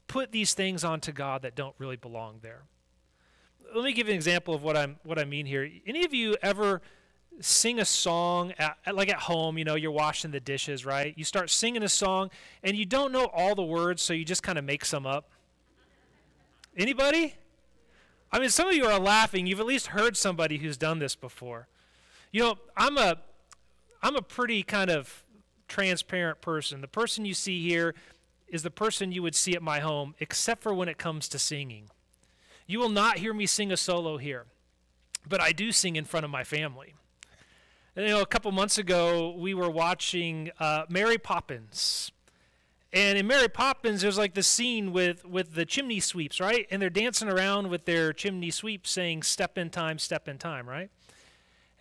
put 0.07 0.33
these 0.33 0.53
things 0.53 0.83
onto 0.83 1.13
God 1.13 1.43
that 1.43 1.55
don't 1.55 1.73
really 1.77 1.95
belong 1.95 2.39
there. 2.41 2.63
Let 3.73 3.85
me 3.85 3.93
give 3.93 4.07
you 4.07 4.11
an 4.11 4.17
example 4.17 4.53
of 4.53 4.63
what 4.63 4.75
I'm 4.75 4.97
what 5.03 5.17
I 5.17 5.23
mean 5.23 5.45
here. 5.45 5.69
Any 5.87 6.03
of 6.03 6.13
you 6.13 6.35
ever 6.41 6.81
sing 7.39 7.79
a 7.79 7.85
song 7.85 8.51
at, 8.59 8.93
like 8.93 9.07
at 9.07 9.19
home, 9.19 9.57
you 9.57 9.63
know, 9.63 9.75
you're 9.75 9.91
washing 9.91 10.31
the 10.31 10.41
dishes, 10.41 10.85
right? 10.85 11.13
You 11.17 11.23
start 11.23 11.49
singing 11.49 11.83
a 11.83 11.89
song 11.89 12.31
and 12.63 12.75
you 12.75 12.85
don't 12.85 13.13
know 13.13 13.27
all 13.27 13.55
the 13.55 13.63
words, 13.63 14.01
so 14.01 14.11
you 14.11 14.25
just 14.25 14.43
kind 14.43 14.57
of 14.57 14.65
make 14.65 14.83
some 14.83 15.05
up. 15.05 15.29
Anybody? 16.75 17.35
I 18.31 18.39
mean, 18.39 18.49
some 18.49 18.67
of 18.67 18.75
you 18.75 18.85
are 18.85 18.99
laughing. 18.99 19.47
You've 19.47 19.59
at 19.59 19.65
least 19.65 19.87
heard 19.87 20.15
somebody 20.15 20.57
who's 20.57 20.77
done 20.77 20.99
this 20.99 21.15
before. 21.15 21.67
You 22.31 22.41
know, 22.41 22.55
I'm 22.77 22.97
a, 22.97 23.17
I'm 24.03 24.15
a 24.15 24.21
pretty 24.21 24.61
kind 24.63 24.91
of 24.91 25.23
transparent 25.67 26.41
person. 26.41 26.81
The 26.81 26.87
person 26.87 27.25
you 27.25 27.33
see 27.33 27.67
here 27.67 27.95
is 28.47 28.63
the 28.63 28.71
person 28.71 29.11
you 29.11 29.23
would 29.23 29.35
see 29.35 29.55
at 29.55 29.61
my 29.61 29.79
home, 29.79 30.15
except 30.19 30.61
for 30.61 30.73
when 30.73 30.89
it 30.89 30.97
comes 30.97 31.27
to 31.29 31.39
singing. 31.39 31.89
You 32.67 32.79
will 32.79 32.89
not 32.89 33.17
hear 33.17 33.33
me 33.33 33.45
sing 33.45 33.71
a 33.71 33.77
solo 33.77 34.17
here, 34.17 34.45
but 35.27 35.41
I 35.41 35.51
do 35.51 35.71
sing 35.71 35.95
in 35.95 36.05
front 36.05 36.23
of 36.23 36.29
my 36.29 36.43
family. 36.43 36.93
And, 37.95 38.05
you 38.07 38.13
know, 38.13 38.21
a 38.21 38.27
couple 38.27 38.51
months 38.51 38.77
ago, 38.77 39.35
we 39.35 39.53
were 39.53 39.69
watching 39.69 40.51
uh, 40.59 40.83
Mary 40.87 41.17
Poppins. 41.17 42.11
And 42.91 43.19
in 43.19 43.27
Mary 43.27 43.47
Poppins, 43.47 44.01
there's 44.01 44.17
like 44.17 44.33
the 44.33 44.43
scene 44.43 44.91
with, 44.91 45.23
with 45.23 45.53
the 45.53 45.65
chimney 45.65 45.99
sweeps, 45.99 46.39
right? 46.39 46.65
And 46.71 46.81
they're 46.81 46.89
dancing 46.89 47.29
around 47.29 47.69
with 47.69 47.85
their 47.85 48.13
chimney 48.13 48.49
sweeps 48.49 48.89
saying, 48.89 49.23
Step 49.23 49.57
in 49.57 49.69
time, 49.69 49.99
step 49.99 50.27
in 50.27 50.39
time, 50.39 50.67
right? 50.67 50.89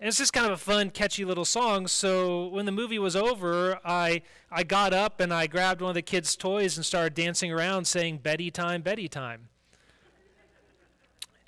And 0.00 0.07
it's 0.07 0.19
just 0.19 0.33
kind 0.33 0.47
of 0.47 0.53
a 0.53 0.57
fun, 0.57 0.91
catchy 0.91 1.25
little 1.25 1.47
song. 1.47 1.87
So 1.87 2.47
when 2.49 2.67
the 2.67 2.73
movie 2.73 2.99
was 2.99 3.17
over, 3.17 3.81
I, 3.85 4.23
I 4.50 4.62
got 4.62 4.93
up 4.93 5.19
and 5.19 5.33
I 5.33 5.47
grabbed 5.47 5.81
one 5.81 5.88
of 5.88 5.95
the 5.95 6.03
kids' 6.03 6.37
toys 6.37 6.77
and 6.77 6.85
started 6.87 7.15
dancing 7.15 7.50
around 7.50 7.87
saying, 7.87 8.19
Betty 8.19 8.50
time, 8.50 8.83
Betty 8.83 9.09
time. 9.09 9.49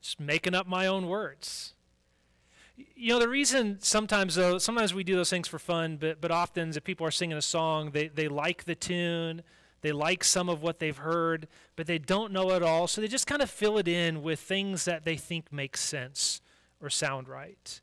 Just 0.01 0.19
making 0.19 0.55
up 0.55 0.67
my 0.67 0.87
own 0.87 1.07
words 1.07 1.75
you 2.95 3.13
know 3.13 3.19
the 3.19 3.29
reason 3.29 3.79
sometimes 3.81 4.35
though 4.35 4.59
sometimes 4.59 4.93
we 4.93 5.05
do 5.05 5.17
those 5.17 5.31
things 5.31 5.49
for 5.49 5.59
fun 5.59 5.97
but 5.97 6.21
but 6.21 6.31
often 6.31 6.71
if 6.71 6.85
people 6.85 7.07
are 7.07 7.11
singing 7.11 7.37
a 7.37 7.43
song 7.43 7.91
they 7.93 8.09
they 8.09 8.29
like 8.29 8.65
the 8.65 8.75
tune 8.75 9.43
they 9.83 9.93
like 9.93 10.23
some 10.23 10.49
of 10.49 10.63
what 10.63 10.79
they've 10.79 10.99
heard 10.99 11.49
but 11.77 11.87
they 11.87 11.99
don't 11.99 12.33
know 12.33 12.51
it 12.53 12.63
all 12.63 12.87
so 12.87 13.01
they 13.01 13.09
just 13.09 13.27
kind 13.27 13.43
of 13.43 13.51
fill 13.51 13.79
it 13.79 13.89
in 13.89 14.23
with 14.23 14.41
things 14.41 14.85
that 14.85 15.05
they 15.05 15.17
think 15.17 15.53
make 15.53 15.77
sense 15.77 16.41
or 16.81 16.91
sound 16.91 17.29
right. 17.29 17.81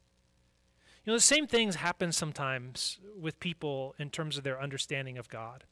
You 1.06 1.12
know 1.12 1.18
the 1.18 1.22
same 1.22 1.48
things 1.48 1.76
happen 1.76 2.12
sometimes 2.12 3.00
with 3.18 3.40
people 3.40 3.96
in 3.98 4.10
terms 4.10 4.38
of 4.38 4.44
their 4.44 4.62
understanding 4.62 5.18
of 5.18 5.30
god. 5.30 5.64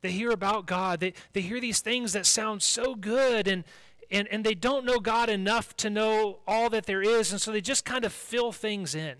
They 0.00 0.10
hear 0.10 0.30
about 0.30 0.66
god 0.66 1.00
they, 1.00 1.14
they 1.32 1.40
hear 1.40 1.60
these 1.60 1.80
things 1.80 2.12
that 2.12 2.26
sound 2.26 2.62
so 2.62 2.94
good 2.94 3.46
and 3.46 3.64
and, 4.10 4.28
and 4.28 4.44
they 4.44 4.54
don't 4.54 4.84
know 4.84 4.98
God 4.98 5.28
enough 5.28 5.76
to 5.78 5.90
know 5.90 6.38
all 6.46 6.70
that 6.70 6.86
there 6.86 7.02
is, 7.02 7.32
and 7.32 7.40
so 7.40 7.52
they 7.52 7.60
just 7.60 7.84
kind 7.84 8.04
of 8.04 8.12
fill 8.12 8.52
things 8.52 8.94
in. 8.94 9.16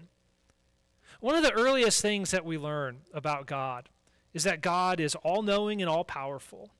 One 1.20 1.34
of 1.34 1.42
the 1.42 1.52
earliest 1.52 2.00
things 2.00 2.30
that 2.30 2.44
we 2.44 2.56
learn 2.56 2.98
about 3.12 3.46
God 3.46 3.88
is 4.32 4.44
that 4.44 4.60
God 4.60 5.00
is 5.00 5.14
all 5.16 5.42
knowing 5.42 5.80
and 5.80 5.90
all 5.90 6.04
powerful. 6.04 6.70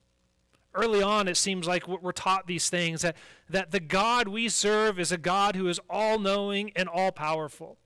Early 0.73 1.01
on, 1.01 1.27
it 1.27 1.35
seems 1.35 1.67
like 1.67 1.87
we're 1.87 2.11
taught 2.11 2.47
these 2.47 2.69
things 2.69 3.01
that, 3.01 3.17
that 3.49 3.71
the 3.71 3.79
God 3.79 4.27
we 4.27 4.49
serve 4.49 4.99
is 4.99 5.11
a 5.11 5.17
God 5.17 5.55
who 5.55 5.67
is 5.67 5.79
all 5.89 6.19
knowing 6.19 6.71
and 6.75 6.87
all 6.87 7.11
powerful. 7.11 7.77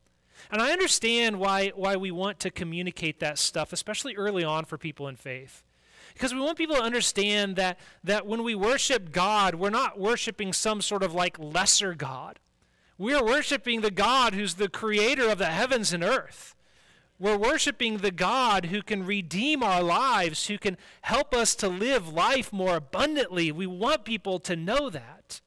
And 0.52 0.62
I 0.62 0.72
understand 0.72 1.40
why, 1.40 1.70
why 1.76 1.96
we 1.96 2.12
want 2.12 2.40
to 2.42 2.52
communicate 2.52 3.20
that 3.22 3.38
stuff, 3.38 3.72
especially 3.72 4.16
early 4.16 4.44
on 4.44 4.66
for 4.66 4.78
people 4.78 5.08
in 5.08 5.16
faith. 5.16 5.64
Because 6.14 6.34
we 6.34 6.40
want 6.40 6.58
people 6.58 6.76
to 6.76 6.82
understand 6.82 7.56
that, 7.56 7.80
that 8.04 8.26
when 8.26 8.44
we 8.44 8.56
worship 8.56 9.12
God, 9.12 9.56
we're 9.56 9.70
not 9.70 10.00
worshiping 10.00 10.54
some 10.54 10.82
sort 10.82 11.04
of 11.04 11.14
like 11.14 11.38
lesser 11.40 11.94
God. 11.94 12.40
We 12.98 13.14
are 13.14 13.24
worshiping 13.24 13.82
the 13.82 13.92
God 13.92 14.34
who's 14.34 14.56
the 14.56 14.70
creator 14.70 15.30
of 15.30 15.40
the 15.40 15.48
heavens 15.48 15.94
and 15.94 16.04
earth. 16.04 16.56
We're 17.20 17.38
worshiping 17.38 17.98
the 17.98 18.12
God 18.12 18.66
who 18.66 18.82
can 18.82 19.06
redeem 19.06 19.64
our 19.64 19.82
lives, 19.82 20.48
who 20.48 20.58
can 20.58 20.78
help 21.02 21.34
us 21.34 21.56
to 21.56 21.68
live 21.68 22.12
life 22.12 22.52
more 22.52 22.76
abundantly. 22.76 23.52
We 23.52 23.68
want 23.68 24.04
people 24.04 24.40
to 24.42 24.56
know 24.56 24.90
that. 24.90 25.42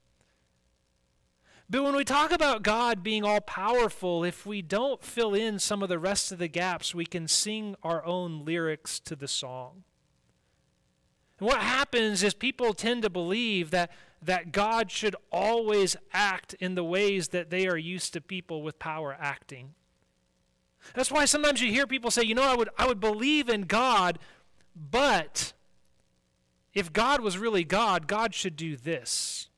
But 1.68 1.82
when 1.82 1.96
we 1.96 2.04
talk 2.04 2.30
about 2.30 2.62
God 2.62 3.02
being 3.02 3.25
all 3.25 3.40
powerful, 3.40 4.23
if 4.23 4.46
we 4.46 4.62
don't 4.62 5.02
fill 5.02 5.35
in 5.35 5.58
some 5.58 5.82
of 5.82 5.88
the 5.88 5.99
rest 5.99 6.30
of 6.30 6.38
the 6.38 6.49
gaps, 6.49 6.94
we 6.94 7.04
can 7.04 7.26
sing 7.26 7.75
our 7.82 8.04
own 8.04 8.44
lyrics 8.44 9.00
to 9.00 9.16
the 9.16 9.28
song. 9.28 9.82
And 11.38 11.49
what 11.49 11.61
happens 11.61 12.23
is 12.23 12.35
people 12.35 12.73
tend 12.73 13.02
to 13.02 13.11
believe 13.11 13.71
that, 13.71 13.90
that 14.23 14.52
God 14.52 14.90
should 14.90 15.16
always 15.31 15.97
act 16.12 16.55
in 16.55 16.75
the 16.75 16.85
ways 16.85 17.28
that 17.28 17.50
they 17.50 17.66
are 17.66 17.76
used 17.76 18.12
to 18.14 18.21
people 18.21 18.62
with 18.62 18.78
power 18.78 19.16
acting. 19.19 19.75
That's 20.95 21.11
why 21.11 21.25
sometimes 21.25 21.61
you 21.61 21.71
hear 21.71 21.87
people 21.87 22.11
say, 22.11 22.23
you 22.23 22.35
know, 22.35 22.45
I 22.45 22.55
would, 22.55 22.69
I 22.78 22.87
would 22.87 23.00
believe 23.00 23.49
in 23.49 23.62
God, 23.62 24.19
but 24.75 25.52
if 26.75 26.93
God 26.93 27.21
was 27.21 27.38
really 27.38 27.64
God, 27.64 28.07
God 28.07 28.35
should 28.35 28.57
do 28.57 28.76
this. 28.76 29.49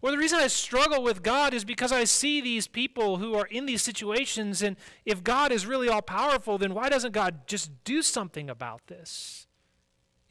Or 0.00 0.10
the 0.10 0.18
reason 0.18 0.38
I 0.38 0.48
struggle 0.48 1.02
with 1.02 1.22
God 1.22 1.54
is 1.54 1.64
because 1.64 1.92
I 1.92 2.04
see 2.04 2.40
these 2.40 2.66
people 2.66 3.18
who 3.18 3.34
are 3.34 3.46
in 3.46 3.66
these 3.66 3.82
situations, 3.82 4.62
and 4.62 4.76
if 5.04 5.22
God 5.22 5.52
is 5.52 5.66
really 5.66 5.88
all 5.88 6.02
powerful, 6.02 6.58
then 6.58 6.74
why 6.74 6.88
doesn't 6.88 7.12
God 7.12 7.46
just 7.46 7.70
do 7.84 8.02
something 8.02 8.50
about 8.50 8.86
this? 8.88 9.46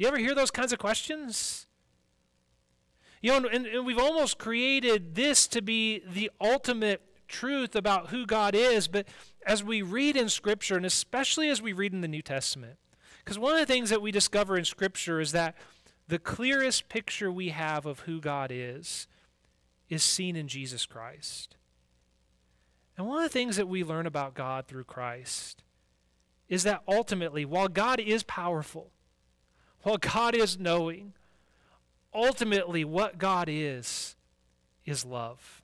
You 0.02 0.08
ever 0.08 0.18
hear 0.18 0.34
those 0.34 0.50
kinds 0.50 0.74
of 0.74 0.80
questions? 0.80 1.68
You 3.22 3.40
know, 3.40 3.48
and, 3.48 3.68
and 3.68 3.86
we've 3.86 4.00
almost 4.00 4.40
created 4.40 5.14
this 5.14 5.48
to 5.50 5.62
be 5.62 6.02
the 6.12 6.32
ultimate 6.42 7.04
truth 7.28 7.76
about 7.76 8.10
who 8.10 8.26
God 8.26 8.56
is, 8.56 8.88
but 8.88 9.08
as 9.46 9.64
we 9.64 9.84
read 9.84 10.16
in 10.16 10.28
Scripture, 10.28 10.76
and 10.76 10.88
especially 10.88 11.50
as 11.50 11.62
we 11.62 11.72
read 11.72 11.94
in 11.94 12.02
the 12.02 12.08
New 12.08 12.24
Testament, 12.24 12.80
because 13.20 13.38
one 13.38 13.54
of 13.54 13.60
the 13.60 13.72
things 13.72 13.92
that 13.92 14.02
we 14.02 14.12
discover 14.12 14.58
in 14.58 14.66
Scripture 14.66 15.20
is 15.20 15.34
that 15.34 15.56
the 16.08 16.18
clearest 16.18 16.90
picture 16.90 17.32
we 17.32 17.50
have 17.50 17.86
of 17.86 18.00
who 18.00 18.20
God 18.20 18.50
is 18.52 19.08
is 19.88 20.02
seen 20.02 20.36
in 20.36 20.48
Jesus 20.48 20.88
Christ. 20.88 21.58
And 22.98 23.06
one 23.06 23.20
of 23.20 23.24
the 23.24 23.30
things 23.30 23.56
that 23.56 23.68
we 23.68 23.84
learn 23.84 24.08
about 24.08 24.34
God 24.34 24.66
through 24.66 24.86
Christ 24.86 25.62
is 26.50 26.64
that 26.64 26.82
ultimately, 26.88 27.46
while 27.46 27.68
God 27.68 28.00
is 28.00 28.24
powerful, 28.24 28.90
while 29.84 29.98
God 29.98 30.36
is 30.36 30.60
knowing, 30.60 31.14
ultimately 32.14 32.84
what 32.84 33.18
God 33.18 33.48
is, 33.50 34.16
is 34.86 35.06
love. 35.06 35.62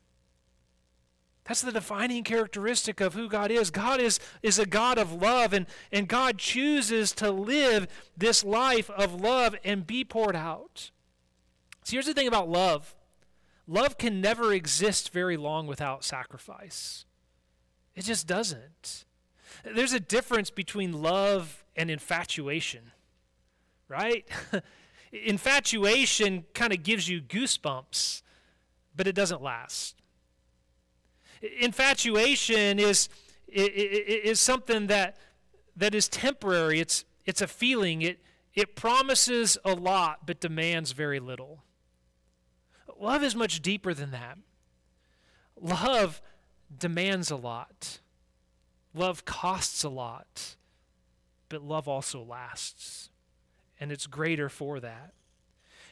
That's 1.47 1.61
the 1.61 1.71
defining 1.71 2.23
characteristic 2.25 2.99
of 2.99 3.13
who 3.13 3.29
God 3.29 3.51
is. 3.51 3.71
God 3.71 4.01
is, 4.01 4.19
is 4.43 4.59
a 4.59 4.65
God 4.65 4.97
of 4.97 5.13
love, 5.13 5.53
and, 5.53 5.65
and 5.93 6.07
God 6.07 6.37
chooses 6.37 7.13
to 7.13 7.31
live 7.31 7.87
this 8.17 8.43
life 8.43 8.89
of 8.89 9.21
love 9.21 9.55
and 9.63 9.87
be 9.87 10.03
poured 10.03 10.35
out. 10.35 10.91
So 11.83 11.93
here's 11.93 12.05
the 12.05 12.13
thing 12.13 12.27
about 12.27 12.49
love 12.49 12.93
love 13.65 13.97
can 13.97 14.19
never 14.19 14.53
exist 14.53 15.11
very 15.11 15.37
long 15.37 15.67
without 15.67 16.03
sacrifice, 16.03 17.05
it 17.95 18.03
just 18.03 18.27
doesn't. 18.27 19.05
There's 19.63 19.93
a 19.93 19.99
difference 19.99 20.49
between 20.49 21.01
love 21.01 21.63
and 21.75 21.89
infatuation, 21.89 22.91
right? 23.87 24.25
infatuation 25.11 26.45
kind 26.53 26.73
of 26.73 26.83
gives 26.83 27.07
you 27.07 27.21
goosebumps, 27.21 28.21
but 28.95 29.07
it 29.07 29.15
doesn't 29.15 29.41
last. 29.41 29.95
Infatuation 31.59 32.79
is, 32.79 33.09
is 33.47 34.39
something 34.39 34.87
that, 34.87 35.17
that 35.75 35.93
is 35.93 36.07
temporary. 36.07 36.79
It's, 36.79 37.05
it's 37.25 37.41
a 37.41 37.47
feeling. 37.47 38.01
It, 38.01 38.19
it 38.53 38.75
promises 38.75 39.57
a 39.63 39.73
lot 39.73 40.25
but 40.25 40.39
demands 40.39 40.91
very 40.91 41.19
little. 41.19 41.63
Love 42.99 43.23
is 43.23 43.35
much 43.35 43.61
deeper 43.61 43.93
than 43.93 44.11
that. 44.11 44.37
Love 45.59 46.21
demands 46.75 47.29
a 47.29 47.35
lot. 47.35 47.99
Love 48.93 49.25
costs 49.25 49.83
a 49.83 49.89
lot. 49.89 50.55
But 51.49 51.61
love 51.61 51.87
also 51.87 52.21
lasts. 52.23 53.09
And 53.79 53.91
it's 53.91 54.07
greater 54.07 54.49
for 54.49 54.79
that. 54.79 55.13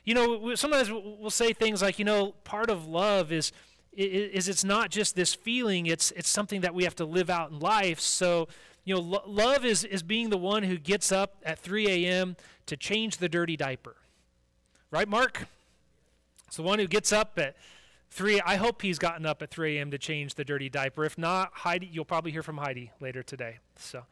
You 0.03 0.13
know, 0.13 0.55
sometimes 0.55 0.91
we'll 0.91 1.29
say 1.29 1.53
things 1.53 1.81
like, 1.81 1.97
you 1.97 2.05
know, 2.05 2.33
part 2.43 2.69
of 2.69 2.85
love 2.87 3.31
is 3.31 3.51
is 3.95 4.49
it's 4.49 4.63
not 4.63 4.89
just 4.89 5.15
this 5.15 5.33
feeling, 5.33 5.85
it's, 5.85 6.11
it's 6.11 6.29
something 6.29 6.61
that 6.61 6.73
we 6.75 6.83
have 6.83 6.95
to 6.95 7.05
live 7.05 7.29
out 7.29 7.51
in 7.51 7.59
life. 7.59 7.99
So, 7.99 8.47
you 8.83 8.93
know, 8.93 9.01
lo- 9.01 9.23
love 9.25 9.63
is, 9.63 9.83
is 9.83 10.03
being 10.03 10.29
the 10.29 10.37
one 10.37 10.63
who 10.63 10.77
gets 10.77 11.11
up 11.11 11.37
at 11.43 11.59
3 11.59 11.87
a.m. 11.87 12.35
to 12.65 12.75
change 12.75 13.17
the 13.17 13.29
dirty 13.29 13.55
diaper. 13.55 13.95
Right, 14.91 15.07
Mark? 15.07 15.47
It's 16.47 16.57
the 16.57 16.63
one 16.63 16.79
who 16.79 16.87
gets 16.87 17.13
up 17.13 17.39
at 17.39 17.55
3. 18.11 18.41
I 18.41 18.57
hope 18.57 18.81
he's 18.81 18.99
gotten 18.99 19.25
up 19.25 19.41
at 19.41 19.49
3 19.49 19.77
a.m. 19.77 19.91
to 19.91 19.97
change 19.97 20.35
the 20.35 20.43
dirty 20.43 20.69
diaper. 20.69 21.05
If 21.05 21.17
not, 21.17 21.51
Heidi, 21.53 21.87
you'll 21.87 22.05
probably 22.05 22.31
hear 22.31 22.43
from 22.43 22.57
Heidi 22.57 22.91
later 22.99 23.23
today. 23.23 23.59
So, 23.77 24.03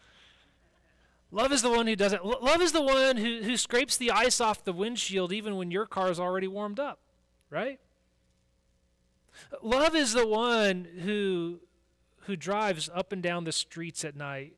love 1.34 1.52
is 1.52 1.62
the 1.62 1.70
one 1.70 1.88
who 1.88 1.96
does 1.96 2.14
it. 2.14 2.24
Love 2.24 2.62
is 2.62 2.72
the 2.72 2.82
one 2.82 3.18
who, 3.18 3.42
who 3.44 3.58
scrapes 3.58 3.98
the 3.98 4.12
ice 4.12 4.40
off 4.40 4.64
the 4.64 4.72
windshield 4.72 5.34
even 5.34 5.58
when 5.58 5.72
your 5.72 5.86
car 5.86 6.10
is 6.10 6.20
already 6.20 6.48
warmed 6.48 6.80
up, 6.80 7.00
right? 7.50 7.80
Love 9.62 9.96
is 9.96 10.14
the 10.14 10.28
one 10.28 10.88
who, 11.02 11.60
who 12.22 12.36
drives 12.36 12.90
up 12.94 13.12
and 13.12 13.22
down 13.22 13.44
the 13.44 13.52
streets 13.52 14.06
at 14.06 14.16
night 14.16 14.54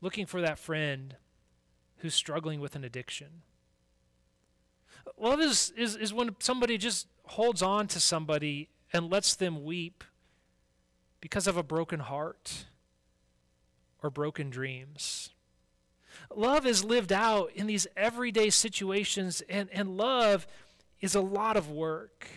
looking 0.00 0.26
for 0.26 0.40
that 0.40 0.58
friend 0.58 1.16
who's 1.98 2.14
struggling 2.14 2.60
with 2.60 2.76
an 2.76 2.84
addiction. 2.84 3.42
Love 5.18 5.40
is, 5.40 5.72
is, 5.76 5.96
is 5.96 6.12
when 6.12 6.36
somebody 6.38 6.78
just 6.78 7.06
holds 7.24 7.62
on 7.62 7.86
to 7.88 8.00
somebody 8.00 8.68
and 8.92 9.10
lets 9.10 9.34
them 9.34 9.64
weep 9.64 10.04
because 11.20 11.46
of 11.46 11.56
a 11.56 11.62
broken 11.62 12.00
heart 12.00 12.66
or 14.02 14.10
broken 14.10 14.50
dreams. 14.50 15.30
Love 16.34 16.66
is 16.66 16.84
lived 16.84 17.12
out 17.12 17.50
in 17.54 17.66
these 17.66 17.86
everyday 17.96 18.50
situations, 18.50 19.42
and, 19.48 19.68
and 19.72 19.96
love 19.96 20.46
is 21.00 21.14
a 21.14 21.20
lot 21.20 21.56
of 21.56 21.70
work. 21.70 22.28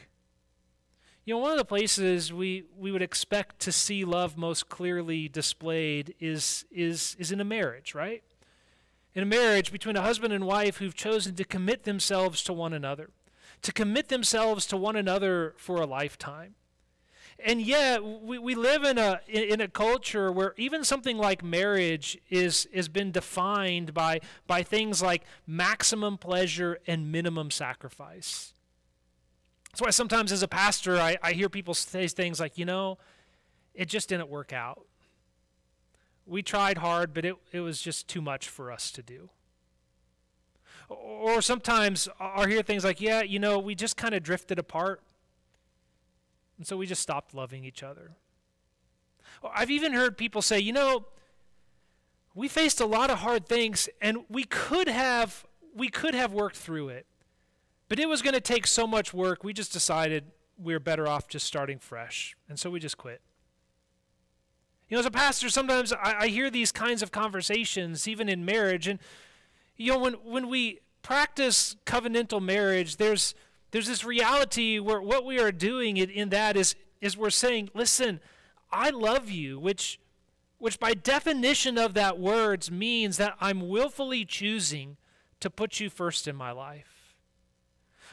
You 1.25 1.35
know, 1.35 1.39
one 1.39 1.51
of 1.51 1.57
the 1.57 1.65
places 1.65 2.33
we, 2.33 2.63
we 2.77 2.91
would 2.91 3.01
expect 3.01 3.59
to 3.59 3.71
see 3.71 4.03
love 4.03 4.37
most 4.37 4.69
clearly 4.69 5.27
displayed 5.27 6.15
is, 6.19 6.65
is, 6.71 7.15
is 7.19 7.31
in 7.31 7.39
a 7.39 7.45
marriage, 7.45 7.93
right? 7.93 8.23
In 9.13 9.23
a 9.23 9.27
marriage 9.27 9.71
between 9.71 9.95
a 9.95 10.01
husband 10.01 10.33
and 10.33 10.45
wife 10.45 10.77
who've 10.77 10.95
chosen 10.95 11.35
to 11.35 11.43
commit 11.43 11.83
themselves 11.83 12.43
to 12.45 12.53
one 12.53 12.73
another, 12.73 13.09
to 13.61 13.71
commit 13.71 14.07
themselves 14.07 14.65
to 14.67 14.77
one 14.77 14.95
another 14.95 15.53
for 15.57 15.75
a 15.77 15.85
lifetime. 15.85 16.55
And 17.45 17.61
yet, 17.61 18.03
we, 18.03 18.37
we 18.37 18.53
live 18.53 18.83
in 18.83 18.97
a, 18.97 19.21
in 19.27 19.61
a 19.61 19.69
culture 19.69 20.29
where 20.31 20.53
even 20.57 20.83
something 20.83 21.17
like 21.17 21.41
marriage 21.41 22.17
is, 22.29 22.67
has 22.75 22.89
been 22.89 23.11
defined 23.11 23.93
by, 23.93 24.19
by 24.45 24.61
things 24.61 25.01
like 25.01 25.23
maximum 25.47 26.17
pleasure 26.17 26.79
and 26.85 27.11
minimum 27.11 27.49
sacrifice. 27.49 28.53
That's 29.71 29.81
why 29.81 29.91
sometimes 29.91 30.31
as 30.31 30.43
a 30.43 30.47
pastor, 30.47 30.97
I, 30.97 31.17
I 31.23 31.31
hear 31.31 31.47
people 31.47 31.73
say 31.73 32.07
things 32.07 32.39
like, 32.39 32.57
you 32.57 32.65
know, 32.65 32.97
it 33.73 33.87
just 33.87 34.09
didn't 34.09 34.29
work 34.29 34.51
out. 34.51 34.85
We 36.25 36.43
tried 36.43 36.79
hard, 36.79 37.13
but 37.13 37.23
it, 37.23 37.35
it 37.53 37.61
was 37.61 37.81
just 37.81 38.07
too 38.07 38.21
much 38.21 38.49
for 38.49 38.71
us 38.71 38.91
to 38.91 39.01
do. 39.01 39.29
Or 40.89 41.41
sometimes 41.41 42.09
I'll 42.19 42.47
hear 42.47 42.63
things 42.63 42.83
like, 42.83 42.99
yeah, 42.99 43.21
you 43.21 43.39
know, 43.39 43.59
we 43.59 43.75
just 43.75 43.95
kind 43.95 44.13
of 44.13 44.23
drifted 44.23 44.59
apart. 44.59 45.01
And 46.59 46.67
so 46.67 46.77
we 46.77 46.85
just 46.85 47.01
stopped 47.01 47.33
loving 47.33 47.63
each 47.63 47.81
other. 47.81 48.11
I've 49.43 49.71
even 49.71 49.93
heard 49.93 50.17
people 50.17 50.41
say, 50.41 50.59
you 50.59 50.73
know, 50.73 51.05
we 52.35 52.47
faced 52.47 52.79
a 52.79 52.85
lot 52.85 53.09
of 53.09 53.19
hard 53.19 53.47
things 53.47 53.89
and 54.01 54.19
we 54.29 54.43
could 54.43 54.87
have 54.87 55.45
we 55.73 55.87
could 55.87 56.13
have 56.13 56.33
worked 56.33 56.57
through 56.57 56.89
it. 56.89 57.05
But 57.87 57.99
it 57.99 58.09
was 58.09 58.21
going 58.21 58.33
to 58.33 58.41
take 58.41 58.67
so 58.67 58.85
much 58.85 59.13
work, 59.13 59.43
we 59.43 59.53
just 59.53 59.71
decided 59.71 60.25
we 60.61 60.73
are 60.73 60.79
better 60.79 61.07
off 61.07 61.27
just 61.27 61.45
starting 61.45 61.79
fresh. 61.79 62.35
And 62.49 62.59
so 62.59 62.69
we 62.69 62.79
just 62.79 62.97
quit. 62.97 63.21
You 64.89 64.95
know, 64.95 64.99
as 64.99 65.05
a 65.05 65.11
pastor, 65.11 65.49
sometimes 65.49 65.93
I, 65.93 66.15
I 66.19 66.27
hear 66.27 66.49
these 66.49 66.71
kinds 66.71 67.01
of 67.01 67.11
conversations, 67.11 68.07
even 68.07 68.27
in 68.27 68.43
marriage. 68.43 68.87
And, 68.87 68.99
you 69.77 69.93
know, 69.93 69.99
when, 69.99 70.13
when 70.15 70.49
we 70.49 70.79
practice 71.01 71.75
covenantal 71.85 72.41
marriage, 72.41 72.97
there's, 72.97 73.33
there's 73.71 73.87
this 73.87 74.03
reality 74.03 74.79
where 74.79 75.01
what 75.01 75.25
we 75.25 75.39
are 75.39 75.51
doing 75.51 75.97
in, 75.97 76.09
in 76.09 76.29
that 76.29 76.57
is, 76.57 76.75
is 77.01 77.17
we're 77.17 77.29
saying, 77.29 77.69
listen, 77.73 78.19
I 78.71 78.89
love 78.89 79.29
you, 79.29 79.59
which, 79.59 79.99
which 80.57 80.79
by 80.79 80.93
definition 80.93 81.77
of 81.77 81.93
that 81.93 82.19
words 82.19 82.71
means 82.71 83.17
that 83.17 83.35
I'm 83.39 83.67
willfully 83.67 84.25
choosing 84.25 84.97
to 85.39 85.49
put 85.49 85.79
you 85.79 85.89
first 85.89 86.27
in 86.27 86.35
my 86.35 86.51
life. 86.51 86.99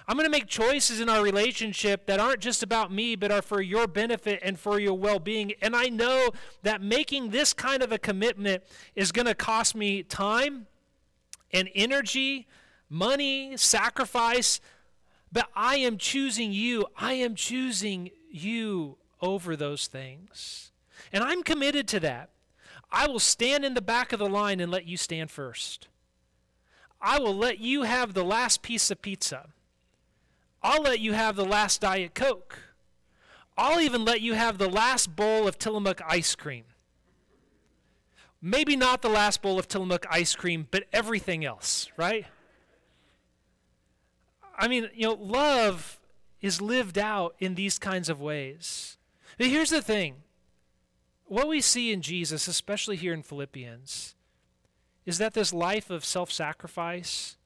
I'm 0.08 0.16
going 0.16 0.26
to 0.26 0.30
make 0.30 0.46
choices 0.46 1.00
in 1.00 1.08
our 1.08 1.20
relationship 1.22 2.06
that 2.06 2.20
aren't 2.20 2.38
just 2.38 2.62
about 2.62 2.92
me, 2.92 3.16
but 3.16 3.32
are 3.32 3.42
for 3.42 3.60
your 3.60 3.88
benefit 3.88 4.38
and 4.40 4.58
for 4.58 4.78
your 4.78 4.94
well 4.94 5.18
being. 5.18 5.54
And 5.60 5.74
I 5.74 5.86
know 5.86 6.30
that 6.62 6.80
making 6.80 7.30
this 7.30 7.52
kind 7.52 7.82
of 7.82 7.90
a 7.90 7.98
commitment 7.98 8.62
is 8.94 9.10
going 9.10 9.26
to 9.26 9.34
cost 9.34 9.74
me 9.74 10.04
time 10.04 10.68
and 11.52 11.68
energy, 11.74 12.46
money, 12.88 13.56
sacrifice. 13.56 14.60
But 15.36 15.50
I 15.54 15.76
am 15.76 15.98
choosing 15.98 16.54
you. 16.54 16.86
I 16.96 17.12
am 17.12 17.34
choosing 17.34 18.10
you 18.30 18.96
over 19.20 19.54
those 19.54 19.86
things. 19.86 20.72
And 21.12 21.22
I'm 21.22 21.42
committed 21.42 21.86
to 21.88 22.00
that. 22.00 22.30
I 22.90 23.06
will 23.06 23.18
stand 23.18 23.62
in 23.62 23.74
the 23.74 23.82
back 23.82 24.14
of 24.14 24.18
the 24.18 24.30
line 24.30 24.60
and 24.60 24.72
let 24.72 24.86
you 24.86 24.96
stand 24.96 25.30
first. 25.30 25.88
I 27.02 27.18
will 27.18 27.36
let 27.36 27.58
you 27.58 27.82
have 27.82 28.14
the 28.14 28.24
last 28.24 28.62
piece 28.62 28.90
of 28.90 29.02
pizza. 29.02 29.48
I'll 30.62 30.80
let 30.80 31.00
you 31.00 31.12
have 31.12 31.36
the 31.36 31.44
last 31.44 31.82
Diet 31.82 32.14
Coke. 32.14 32.58
I'll 33.58 33.82
even 33.82 34.06
let 34.06 34.22
you 34.22 34.32
have 34.32 34.56
the 34.56 34.70
last 34.70 35.16
bowl 35.16 35.46
of 35.46 35.58
Tillamook 35.58 36.00
ice 36.08 36.34
cream. 36.34 36.64
Maybe 38.40 38.74
not 38.74 39.02
the 39.02 39.10
last 39.10 39.42
bowl 39.42 39.58
of 39.58 39.68
Tillamook 39.68 40.06
ice 40.08 40.34
cream, 40.34 40.66
but 40.70 40.84
everything 40.94 41.44
else, 41.44 41.90
right? 41.98 42.24
I 44.56 44.68
mean, 44.68 44.88
you 44.94 45.06
know, 45.08 45.14
love 45.14 46.00
is 46.40 46.60
lived 46.60 46.98
out 46.98 47.34
in 47.38 47.54
these 47.54 47.78
kinds 47.78 48.08
of 48.08 48.20
ways. 48.20 48.96
But 49.38 49.48
here's 49.48 49.70
the 49.70 49.82
thing 49.82 50.22
what 51.26 51.48
we 51.48 51.60
see 51.60 51.92
in 51.92 52.02
Jesus, 52.02 52.48
especially 52.48 52.96
here 52.96 53.12
in 53.12 53.22
Philippians, 53.22 54.14
is 55.04 55.18
that 55.18 55.34
this 55.34 55.52
life 55.52 55.90
of 55.90 56.04
self 56.04 56.32
sacrifice, 56.32 57.36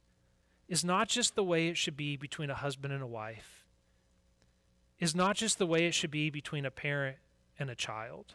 is 0.68 0.85
not 0.85 1.09
just 1.09 1.35
the 1.35 1.42
way 1.42 1.68
it 1.68 1.77
should 1.77 1.96
be 1.96 2.16
between 2.16 2.49
a 2.49 2.55
husband 2.55 2.92
and 2.92 3.03
a 3.03 3.07
wife, 3.07 3.64
is 4.99 5.14
not 5.14 5.35
just 5.35 5.59
the 5.59 5.66
way 5.66 5.87
it 5.87 5.94
should 5.94 6.11
be 6.11 6.31
between 6.31 6.64
a 6.64 6.70
parent 6.70 7.16
and 7.59 7.68
a 7.68 7.75
child. 7.75 8.35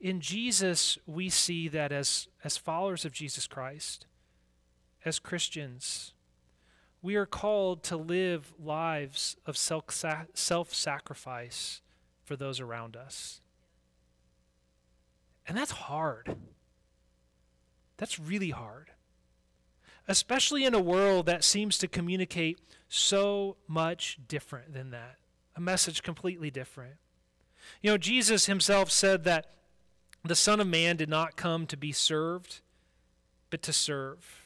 In 0.00 0.20
Jesus, 0.20 0.98
we 1.06 1.28
see 1.28 1.68
that 1.68 1.92
as, 1.92 2.28
as 2.42 2.56
followers 2.56 3.04
of 3.04 3.12
Jesus 3.12 3.46
Christ, 3.46 4.06
as 5.04 5.18
Christians, 5.18 6.14
we 7.02 7.16
are 7.16 7.26
called 7.26 7.82
to 7.84 7.96
live 7.96 8.52
lives 8.62 9.36
of 9.46 9.56
self 9.56 10.74
sacrifice 10.74 11.80
for 12.24 12.36
those 12.36 12.60
around 12.60 12.96
us. 12.96 13.40
And 15.46 15.56
that's 15.56 15.72
hard. 15.72 16.36
That's 17.96 18.18
really 18.18 18.50
hard. 18.50 18.90
Especially 20.06 20.64
in 20.64 20.74
a 20.74 20.80
world 20.80 21.26
that 21.26 21.44
seems 21.44 21.78
to 21.78 21.88
communicate 21.88 22.58
so 22.88 23.56
much 23.66 24.18
different 24.28 24.74
than 24.74 24.90
that. 24.90 25.16
A 25.56 25.60
message 25.60 26.02
completely 26.02 26.50
different. 26.50 26.94
You 27.82 27.90
know, 27.90 27.98
Jesus 27.98 28.46
himself 28.46 28.90
said 28.90 29.24
that 29.24 29.52
the 30.24 30.34
Son 30.34 30.60
of 30.60 30.66
Man 30.66 30.96
did 30.96 31.08
not 31.08 31.36
come 31.36 31.66
to 31.66 31.76
be 31.76 31.92
served, 31.92 32.60
but 33.48 33.62
to 33.62 33.72
serve. 33.72 34.39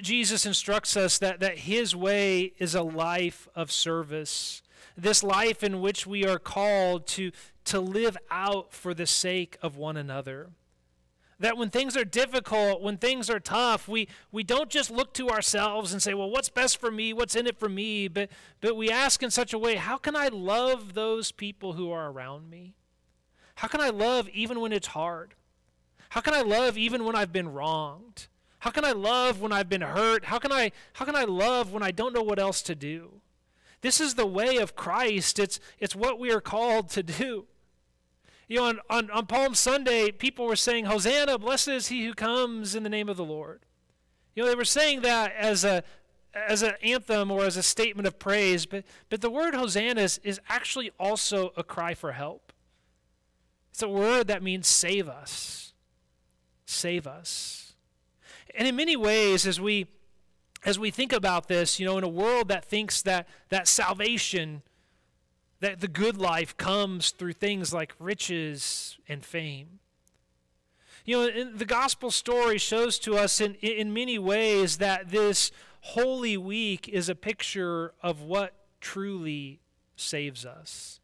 Jesus 0.00 0.46
instructs 0.46 0.96
us 0.96 1.18
that, 1.18 1.40
that 1.40 1.58
his 1.58 1.94
way 1.94 2.52
is 2.58 2.74
a 2.74 2.82
life 2.82 3.48
of 3.54 3.70
service, 3.70 4.62
this 4.96 5.22
life 5.22 5.62
in 5.62 5.80
which 5.80 6.06
we 6.06 6.24
are 6.26 6.38
called 6.38 7.06
to, 7.08 7.32
to 7.64 7.80
live 7.80 8.16
out 8.30 8.72
for 8.72 8.94
the 8.94 9.06
sake 9.06 9.58
of 9.62 9.76
one 9.76 9.96
another. 9.96 10.50
That 11.40 11.56
when 11.56 11.70
things 11.70 11.96
are 11.96 12.04
difficult, 12.04 12.82
when 12.82 12.98
things 12.98 13.28
are 13.28 13.40
tough, 13.40 13.88
we, 13.88 14.06
we 14.30 14.44
don't 14.44 14.70
just 14.70 14.90
look 14.90 15.12
to 15.14 15.28
ourselves 15.28 15.92
and 15.92 16.00
say, 16.00 16.14
well, 16.14 16.30
what's 16.30 16.48
best 16.48 16.78
for 16.78 16.90
me? 16.90 17.12
What's 17.12 17.34
in 17.34 17.48
it 17.48 17.58
for 17.58 17.68
me? 17.68 18.06
But, 18.06 18.30
but 18.60 18.76
we 18.76 18.90
ask 18.90 19.22
in 19.22 19.30
such 19.30 19.52
a 19.52 19.58
way, 19.58 19.74
how 19.74 19.96
can 19.96 20.14
I 20.14 20.28
love 20.28 20.94
those 20.94 21.32
people 21.32 21.72
who 21.72 21.90
are 21.90 22.10
around 22.10 22.48
me? 22.48 22.74
How 23.56 23.68
can 23.68 23.80
I 23.80 23.90
love 23.90 24.28
even 24.28 24.60
when 24.60 24.72
it's 24.72 24.88
hard? 24.88 25.34
How 26.10 26.20
can 26.20 26.34
I 26.34 26.42
love 26.42 26.78
even 26.78 27.04
when 27.04 27.16
I've 27.16 27.32
been 27.32 27.52
wronged? 27.52 28.28
How 28.62 28.70
can 28.70 28.84
I 28.84 28.92
love 28.92 29.40
when 29.40 29.50
I've 29.50 29.68
been 29.68 29.80
hurt? 29.80 30.26
How 30.26 30.38
can 30.38 30.52
I 30.52 30.70
how 30.92 31.04
can 31.04 31.16
I 31.16 31.24
love 31.24 31.72
when 31.72 31.82
I 31.82 31.90
don't 31.90 32.14
know 32.14 32.22
what 32.22 32.38
else 32.38 32.62
to 32.62 32.76
do? 32.76 33.14
This 33.80 34.00
is 34.00 34.14
the 34.14 34.24
way 34.24 34.58
of 34.58 34.76
Christ. 34.76 35.40
It's 35.40 35.58
it's 35.80 35.96
what 35.96 36.20
we 36.20 36.30
are 36.30 36.40
called 36.40 36.88
to 36.90 37.02
do. 37.02 37.46
You 38.46 38.58
know, 38.58 38.64
on, 38.66 38.78
on, 38.88 39.10
on 39.10 39.26
Palm 39.26 39.56
Sunday, 39.56 40.12
people 40.12 40.46
were 40.46 40.54
saying, 40.54 40.84
Hosanna, 40.84 41.38
blessed 41.38 41.68
is 41.68 41.88
he 41.88 42.04
who 42.04 42.14
comes 42.14 42.76
in 42.76 42.84
the 42.84 42.88
name 42.88 43.08
of 43.08 43.16
the 43.16 43.24
Lord. 43.24 43.62
You 44.36 44.44
know, 44.44 44.48
they 44.48 44.54
were 44.54 44.64
saying 44.64 45.00
that 45.00 45.34
as 45.36 45.64
a 45.64 45.82
as 46.32 46.62
an 46.62 46.74
anthem 46.84 47.32
or 47.32 47.44
as 47.44 47.56
a 47.56 47.64
statement 47.64 48.06
of 48.06 48.20
praise, 48.20 48.64
but, 48.64 48.84
but 49.10 49.22
the 49.22 49.30
word 49.30 49.56
Hosanna 49.56 50.00
is, 50.00 50.20
is 50.22 50.40
actually 50.48 50.92
also 51.00 51.52
a 51.56 51.64
cry 51.64 51.94
for 51.94 52.12
help. 52.12 52.52
It's 53.72 53.82
a 53.82 53.88
word 53.88 54.28
that 54.28 54.40
means 54.40 54.68
save 54.68 55.08
us. 55.08 55.74
Save 56.64 57.08
us. 57.08 57.71
And 58.54 58.68
in 58.68 58.76
many 58.76 58.96
ways, 58.96 59.46
as 59.46 59.60
we 59.60 59.86
as 60.64 60.78
we 60.78 60.90
think 60.90 61.12
about 61.12 61.48
this, 61.48 61.80
you 61.80 61.86
know, 61.86 61.98
in 61.98 62.04
a 62.04 62.08
world 62.08 62.48
that 62.48 62.64
thinks 62.64 63.02
that 63.02 63.26
that 63.48 63.66
salvation, 63.66 64.62
that 65.60 65.80
the 65.80 65.88
good 65.88 66.16
life 66.16 66.56
comes 66.56 67.10
through 67.10 67.32
things 67.32 67.72
like 67.72 67.94
riches 67.98 68.98
and 69.08 69.24
fame. 69.24 69.80
You 71.04 71.16
know, 71.16 71.50
the 71.52 71.64
gospel 71.64 72.12
story 72.12 72.58
shows 72.58 72.98
to 73.00 73.16
us 73.16 73.40
in, 73.40 73.54
in 73.56 73.92
many 73.92 74.18
ways 74.18 74.78
that 74.78 75.10
this 75.10 75.50
Holy 75.80 76.36
Week 76.36 76.88
is 76.88 77.08
a 77.08 77.14
picture 77.16 77.92
of 78.02 78.22
what 78.22 78.54
truly 78.80 79.60
saves 79.96 80.46
us. 80.46 81.00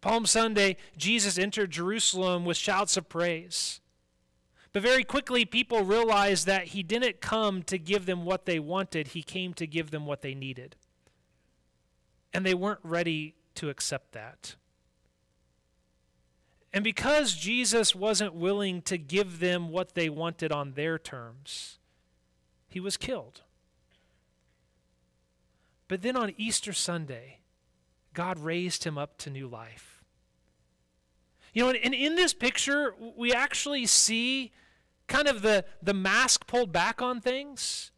Palm 0.00 0.24
Sunday, 0.26 0.76
Jesus 0.96 1.38
entered 1.38 1.70
Jerusalem 1.70 2.44
with 2.44 2.56
shouts 2.56 2.96
of 2.96 3.08
praise. 3.08 3.80
But 4.74 4.82
very 4.82 5.04
quickly, 5.04 5.44
people 5.44 5.84
realized 5.84 6.46
that 6.46 6.68
he 6.68 6.82
didn't 6.82 7.20
come 7.20 7.62
to 7.62 7.78
give 7.78 8.06
them 8.06 8.24
what 8.24 8.44
they 8.44 8.58
wanted, 8.58 9.08
he 9.08 9.22
came 9.22 9.54
to 9.54 9.68
give 9.68 9.92
them 9.92 10.04
what 10.04 10.20
they 10.20 10.34
needed. 10.34 10.74
And 12.34 12.44
they 12.44 12.54
weren't 12.54 12.80
ready 12.82 13.36
to 13.54 13.70
accept 13.70 14.10
that. 14.12 14.56
And 16.72 16.82
because 16.82 17.34
Jesus 17.34 17.94
wasn't 17.94 18.34
willing 18.34 18.82
to 18.82 18.98
give 18.98 19.38
them 19.38 19.68
what 19.68 19.94
they 19.94 20.08
wanted 20.08 20.50
on 20.50 20.72
their 20.72 20.98
terms, 20.98 21.78
he 22.68 22.80
was 22.80 22.96
killed. 22.96 23.42
But 25.86 26.02
then 26.02 26.16
on 26.16 26.34
Easter 26.36 26.72
Sunday, 26.72 27.38
God 28.12 28.40
raised 28.40 28.82
him 28.82 28.98
up 28.98 29.18
to 29.18 29.30
new 29.30 29.46
life. 29.46 30.02
You 31.52 31.62
know, 31.62 31.70
and, 31.70 31.94
in 31.94 32.16
this 32.16 32.34
picture, 32.34 32.96
we 33.16 33.32
actually 33.32 33.86
see 33.86 34.50
kind 35.06 35.28
of 35.28 35.42
the, 35.42 35.64
the 35.82 35.94
mask 35.94 36.46
pulled 36.46 36.72
back 36.72 37.02
on 37.02 37.20
things. 37.20 37.90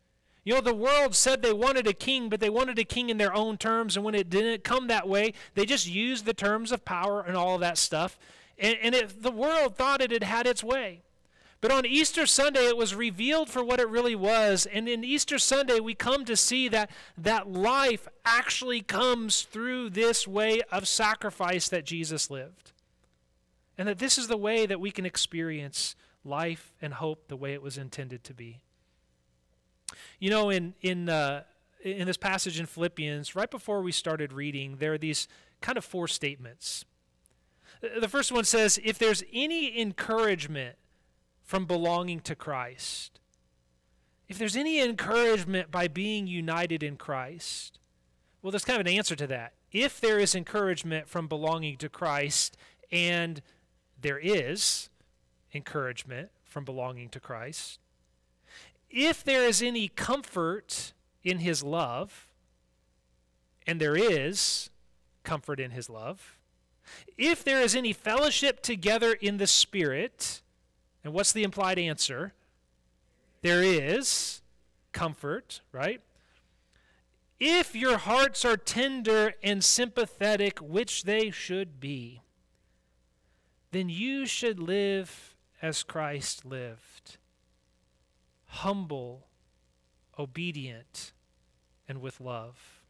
You 0.45 0.55
know, 0.55 0.61
the 0.61 0.75
world 0.75 1.15
said 1.15 1.43
they 1.43 1.53
wanted 1.53 1.89
a 1.89 1.93
king, 1.93 2.29
but 2.29 2.39
they 2.39 2.51
wanted 2.51 2.79
a 2.79 2.85
king 2.85 3.11
in 3.11 3.19
their 3.19 3.35
own 3.35 3.59
terms, 3.59 3.97
and 3.97 4.05
when 4.05 4.15
it 4.15 4.31
didn't 4.31 4.63
come 4.63 4.87
that 4.87 5.09
way, 5.09 5.35
they 5.55 5.67
just 5.67 5.89
used 5.89 6.25
the 6.25 6.35
terms 6.35 6.71
of 6.71 6.85
power 6.85 7.21
and 7.21 7.37
all 7.37 7.57
of 7.57 7.61
that 7.63 7.79
stuff. 7.79 8.17
And, 8.57 8.77
and 8.81 8.95
it, 8.95 9.23
the 9.23 9.33
world 9.33 9.77
thought 9.77 10.01
it 10.01 10.13
had 10.13 10.23
had 10.23 10.47
its 10.47 10.63
way. 10.63 11.03
But 11.61 11.73
on 11.73 11.85
Easter 11.85 12.27
Sunday, 12.27 12.67
it 12.67 12.77
was 12.77 12.95
revealed 12.95 13.51
for 13.51 13.65
what 13.65 13.81
it 13.81 13.89
really 13.89 14.15
was. 14.15 14.67
And 14.67 14.89
in 14.89 15.03
Easter 15.03 15.39
Sunday, 15.39 15.81
we 15.81 15.95
come 15.95 16.25
to 16.27 16.37
see 16.37 16.69
that 16.69 16.91
that 17.19 17.51
life 17.51 18.07
actually 18.25 18.83
comes 18.83 19.43
through 19.43 19.91
this 19.91 20.29
way 20.29 20.61
of 20.71 20.87
sacrifice 20.87 21.69
that 21.71 21.85
Jesus 21.85 22.31
lived. 22.31 22.73
And 23.77 23.89
that 23.89 23.99
this 23.99 24.17
is 24.17 24.29
the 24.29 24.37
way 24.37 24.67
that 24.67 24.81
we 24.81 24.91
can 24.91 25.07
experience 25.07 25.97
life 26.27 26.75
and 26.83 26.95
hope 26.95 27.29
the 27.29 27.37
way 27.37 27.55
it 27.55 27.63
was 27.63 27.79
intended 27.79 28.25
to 28.25 28.35
be. 28.35 28.61
You 30.19 30.31
know, 30.31 30.51
in, 30.51 30.75
in, 30.83 31.09
uh, 31.09 31.45
in 31.83 32.07
this 32.07 32.17
passage 32.17 32.59
in 32.59 32.67
Philippians, 32.67 33.37
right 33.37 33.51
before 33.51 33.83
we 33.83 33.93
started 33.93 34.33
reading, 34.33 34.77
there 34.79 34.93
are 34.95 34.99
these 34.99 35.29
kind 35.61 35.79
of 35.79 35.85
four 35.85 36.09
statements. 36.09 36.85
The 37.81 38.09
first 38.09 38.33
one 38.33 38.45
says, 38.45 38.81
If 38.83 38.99
there's 38.99 39.23
any 39.33 39.81
encouragement 39.81 40.77
from 41.43 41.67
belonging 41.67 42.21
to 42.21 42.35
Christ, 42.35 43.21
if 44.29 44.39
there's 44.39 44.57
any 44.57 44.81
encouragement 44.81 45.71
by 45.71 45.87
being 45.89 46.27
united 46.27 46.83
in 46.83 46.97
Christ, 46.97 47.79
well, 48.43 48.51
there's 48.51 48.65
kind 48.65 48.81
of 48.81 48.87
an 48.87 48.93
answer 48.93 49.15
to 49.17 49.27
that. 49.29 49.55
If 49.73 50.01
there 50.01 50.19
is 50.19 50.35
encouragement 50.35 51.09
from 51.09 51.29
belonging 51.29 51.77
to 51.79 51.89
Christ 51.89 52.57
and 52.91 53.43
there 54.01 54.19
is 54.19 54.89
encouragement 55.57 56.31
from 56.45 56.65
belonging 56.65 57.09
to 57.11 57.21
Christ. 57.21 57.81
If 58.91 59.25
there 59.25 59.45
is 59.45 59.63
any 59.63 59.89
comfort 59.89 60.93
in 61.25 61.39
his 61.39 61.63
love, 61.63 62.29
and 63.67 63.81
there 63.81 63.97
is 63.97 64.71
comfort 65.25 65.59
in 65.59 65.73
his 65.73 65.91
love, 65.91 66.39
if 67.19 67.43
there 67.43 67.61
is 67.61 67.75
any 67.75 67.93
fellowship 67.93 68.63
together 68.63 69.13
in 69.13 69.39
the 69.39 69.47
Spirit, 69.47 70.43
and 71.03 71.13
what's 71.13 71.33
the 71.33 71.43
implied 71.43 71.79
answer? 71.79 72.33
There 73.43 73.63
is 73.63 74.41
comfort, 74.93 75.61
right? 75.73 76.01
If 77.39 77.75
your 77.75 77.99
hearts 77.99 78.45
are 78.45 78.57
tender 78.57 79.35
and 79.43 79.63
sympathetic, 79.63 80.59
which 80.59 81.03
they 81.03 81.31
should 81.31 81.81
be, 81.81 82.23
then 83.73 83.89
you 83.89 84.25
should 84.25 84.59
live 84.59 85.36
as 85.63 85.83
Christ 85.83 86.45
lived 86.45 87.19
humble, 88.49 89.27
obedient, 90.19 91.13
and 91.89 92.01
with 92.01 92.21
love. 92.21 92.81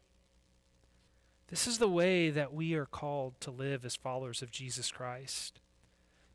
This 1.47 1.67
is 1.67 1.77
the 1.77 1.89
way 1.89 2.29
that 2.29 2.53
we 2.53 2.73
are 2.75 2.85
called 2.85 3.39
to 3.41 3.51
live 3.51 3.85
as 3.85 3.95
followers 3.95 4.41
of 4.41 4.51
Jesus 4.51 4.91
Christ. 4.91 5.59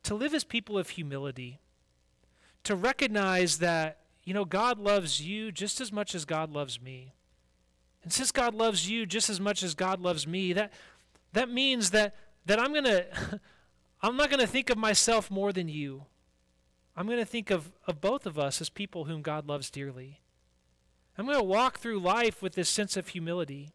To 0.05 0.15
live 0.15 0.35
as 0.35 0.45
people 0.45 0.79
of 0.79 0.91
humility. 0.91 1.61
To 2.65 2.75
recognize 2.75 3.59
that, 3.59 4.01
you 4.25 4.35
know, 4.35 4.45
God 4.45 4.79
loves 4.79 5.21
you 5.21 5.53
just 5.53 5.81
as 5.81 5.93
much 5.93 6.15
as 6.15 6.25
God 6.25 6.51
loves 6.51 6.81
me. 6.81 7.15
And 8.03 8.13
since 8.13 8.33
God 8.33 8.55
loves 8.55 8.89
you 8.89 9.07
just 9.07 9.31
as 9.31 9.41
much 9.41 9.63
as 9.63 9.75
God 9.75 10.01
loves 10.01 10.27
me, 10.27 10.53
that, 10.53 10.73
that 11.33 11.49
means 11.49 11.91
that, 11.91 12.15
that 12.47 12.59
I'm 12.59 12.73
going 12.73 12.85
to 12.85 13.07
I'm 14.03 14.17
not 14.17 14.31
going 14.31 14.41
to 14.41 14.47
think 14.47 14.69
of 14.69 14.77
myself 14.77 15.31
more 15.31 15.53
than 15.53 15.69
you. 15.69 16.07
I'm 16.97 17.07
going 17.07 17.19
to 17.19 17.25
think 17.25 17.51
of, 17.51 17.73
of 17.87 18.01
both 18.01 18.27
of 18.27 18.39
us 18.39 18.61
as 18.61 18.69
people 18.69 19.05
whom 19.05 19.23
God 19.23 19.49
loves 19.49 19.71
dearly. 19.71 20.21
I'm 21.17 21.27
going 21.27 21.39
to 21.39 21.45
walk 21.45 21.79
through 21.79 22.01
life 22.01 22.43
with 22.43 22.55
this 22.55 22.69
sense 22.69 22.97
of 22.97 23.09
humility. 23.09 23.71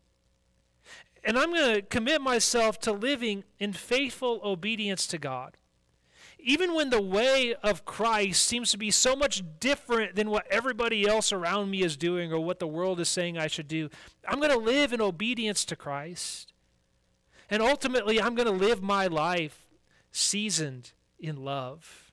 And 1.23 1.38
I'm 1.38 1.53
going 1.53 1.75
to 1.75 1.82
commit 1.82 2.21
myself 2.21 2.80
to 2.82 2.91
living 2.91 3.43
in 3.60 3.73
faithful 3.73 4.39
obedience 4.43 5.08
to 5.08 5.17
God. 5.17 5.58
Even 6.39 6.75
when 6.75 6.91
the 6.91 7.01
way 7.01 7.56
of 7.63 7.84
Christ 7.84 8.45
seems 8.45 8.71
to 8.71 8.77
be 8.77 8.91
so 8.91 9.15
much 9.15 9.43
different 9.60 10.15
than 10.15 10.30
what 10.30 10.47
everybody 10.51 11.08
else 11.08 11.34
around 11.34 11.71
me 11.71 11.82
is 11.82 11.97
doing 11.97 12.32
or 12.32 12.39
what 12.39 12.60
the 12.60 12.67
world 12.67 12.99
is 12.99 13.10
saying 13.10 13.38
I 13.38 13.47
should 13.47 13.67
do, 13.67 13.89
I'm 14.27 14.39
going 14.39 14.51
to 14.51 14.58
live 14.58 14.93
in 14.93 15.01
obedience 15.01 15.65
to 15.65 15.75
Christ. 15.75 16.53
And 17.49 17.62
ultimately, 17.62 18.21
I'm 18.21 18.36
going 18.36 18.47
to 18.47 18.65
live 18.65 18.84
my 18.84 19.08
life 19.08 19.67
seasoned 20.12 20.91
in 21.19 21.43
love. 21.43 22.07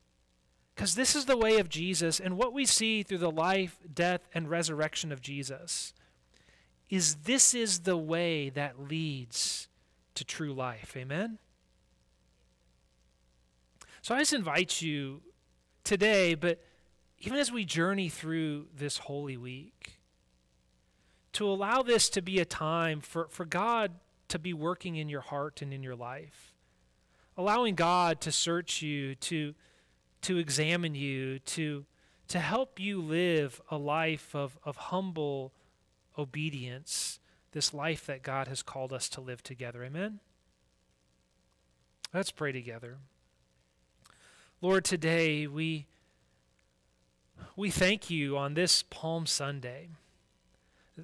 Because 0.74 0.94
this 0.94 1.14
is 1.14 1.26
the 1.26 1.36
way 1.36 1.58
of 1.58 1.68
Jesus, 1.68 2.18
and 2.18 2.36
what 2.36 2.52
we 2.52 2.66
see 2.66 3.02
through 3.02 3.18
the 3.18 3.30
life, 3.30 3.78
death, 3.92 4.28
and 4.34 4.50
resurrection 4.50 5.12
of 5.12 5.20
Jesus 5.20 5.92
is 6.90 7.16
this 7.24 7.54
is 7.54 7.80
the 7.80 7.96
way 7.96 8.50
that 8.50 8.80
leads 8.88 9.68
to 10.14 10.24
true 10.24 10.52
life. 10.52 10.96
Amen? 10.96 11.38
So 14.02 14.14
I 14.14 14.18
just 14.18 14.32
invite 14.32 14.82
you 14.82 15.22
today, 15.82 16.34
but 16.34 16.62
even 17.20 17.38
as 17.38 17.50
we 17.50 17.64
journey 17.64 18.08
through 18.08 18.66
this 18.76 18.98
Holy 18.98 19.36
Week, 19.36 20.00
to 21.34 21.48
allow 21.48 21.82
this 21.82 22.08
to 22.10 22.22
be 22.22 22.38
a 22.38 22.44
time 22.44 23.00
for, 23.00 23.28
for 23.28 23.44
God 23.44 23.92
to 24.28 24.38
be 24.38 24.52
working 24.52 24.96
in 24.96 25.08
your 25.08 25.20
heart 25.20 25.62
and 25.62 25.72
in 25.72 25.82
your 25.82 25.96
life. 25.96 26.52
Allowing 27.36 27.74
God 27.74 28.20
to 28.20 28.30
search 28.30 28.82
you, 28.82 29.14
to, 29.16 29.54
to 30.24 30.38
examine 30.38 30.94
you, 30.94 31.38
to, 31.40 31.84
to 32.28 32.40
help 32.40 32.80
you 32.80 33.00
live 33.00 33.60
a 33.70 33.76
life 33.76 34.34
of, 34.34 34.58
of 34.64 34.76
humble 34.76 35.52
obedience, 36.18 37.18
this 37.52 37.72
life 37.72 38.06
that 38.06 38.22
God 38.22 38.48
has 38.48 38.62
called 38.62 38.92
us 38.92 39.08
to 39.10 39.20
live 39.20 39.42
together. 39.42 39.84
Amen? 39.84 40.20
Let's 42.12 42.30
pray 42.30 42.52
together. 42.52 42.96
Lord, 44.60 44.84
today 44.84 45.46
we, 45.46 45.86
we 47.56 47.70
thank 47.70 48.08
you 48.08 48.38
on 48.38 48.54
this 48.54 48.82
Palm 48.82 49.26
Sunday 49.26 49.88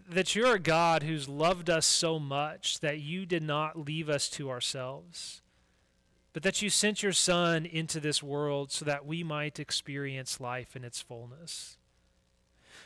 that 0.08 0.34
you're 0.34 0.54
a 0.54 0.60
God 0.60 1.02
who's 1.02 1.28
loved 1.28 1.68
us 1.68 1.84
so 1.84 2.18
much 2.18 2.80
that 2.80 3.00
you 3.00 3.26
did 3.26 3.42
not 3.42 3.78
leave 3.78 4.08
us 4.08 4.28
to 4.30 4.48
ourselves, 4.48 5.42
but 6.32 6.42
that 6.42 6.62
you 6.62 6.70
sent 6.70 7.02
your 7.02 7.12
Son 7.12 7.66
into 7.66 8.00
this 8.00 8.22
world 8.22 8.70
so 8.70 8.84
that 8.84 9.04
we 9.04 9.22
might 9.24 9.58
experience 9.58 10.40
life 10.40 10.76
in 10.76 10.84
its 10.84 11.00
fullness. 11.00 11.76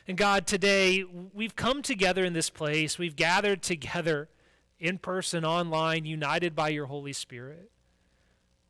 And 0.06 0.16
God, 0.16 0.46
today 0.46 1.04
we've 1.04 1.56
come 1.56 1.82
together 1.82 2.24
in 2.24 2.32
this 2.32 2.50
place, 2.50 2.98
we've 2.98 3.16
gathered 3.16 3.62
together 3.62 4.28
in 4.78 4.98
person, 4.98 5.44
online, 5.44 6.04
united 6.04 6.54
by 6.54 6.68
your 6.68 6.86
Holy 6.86 7.12
Spirit. 7.12 7.70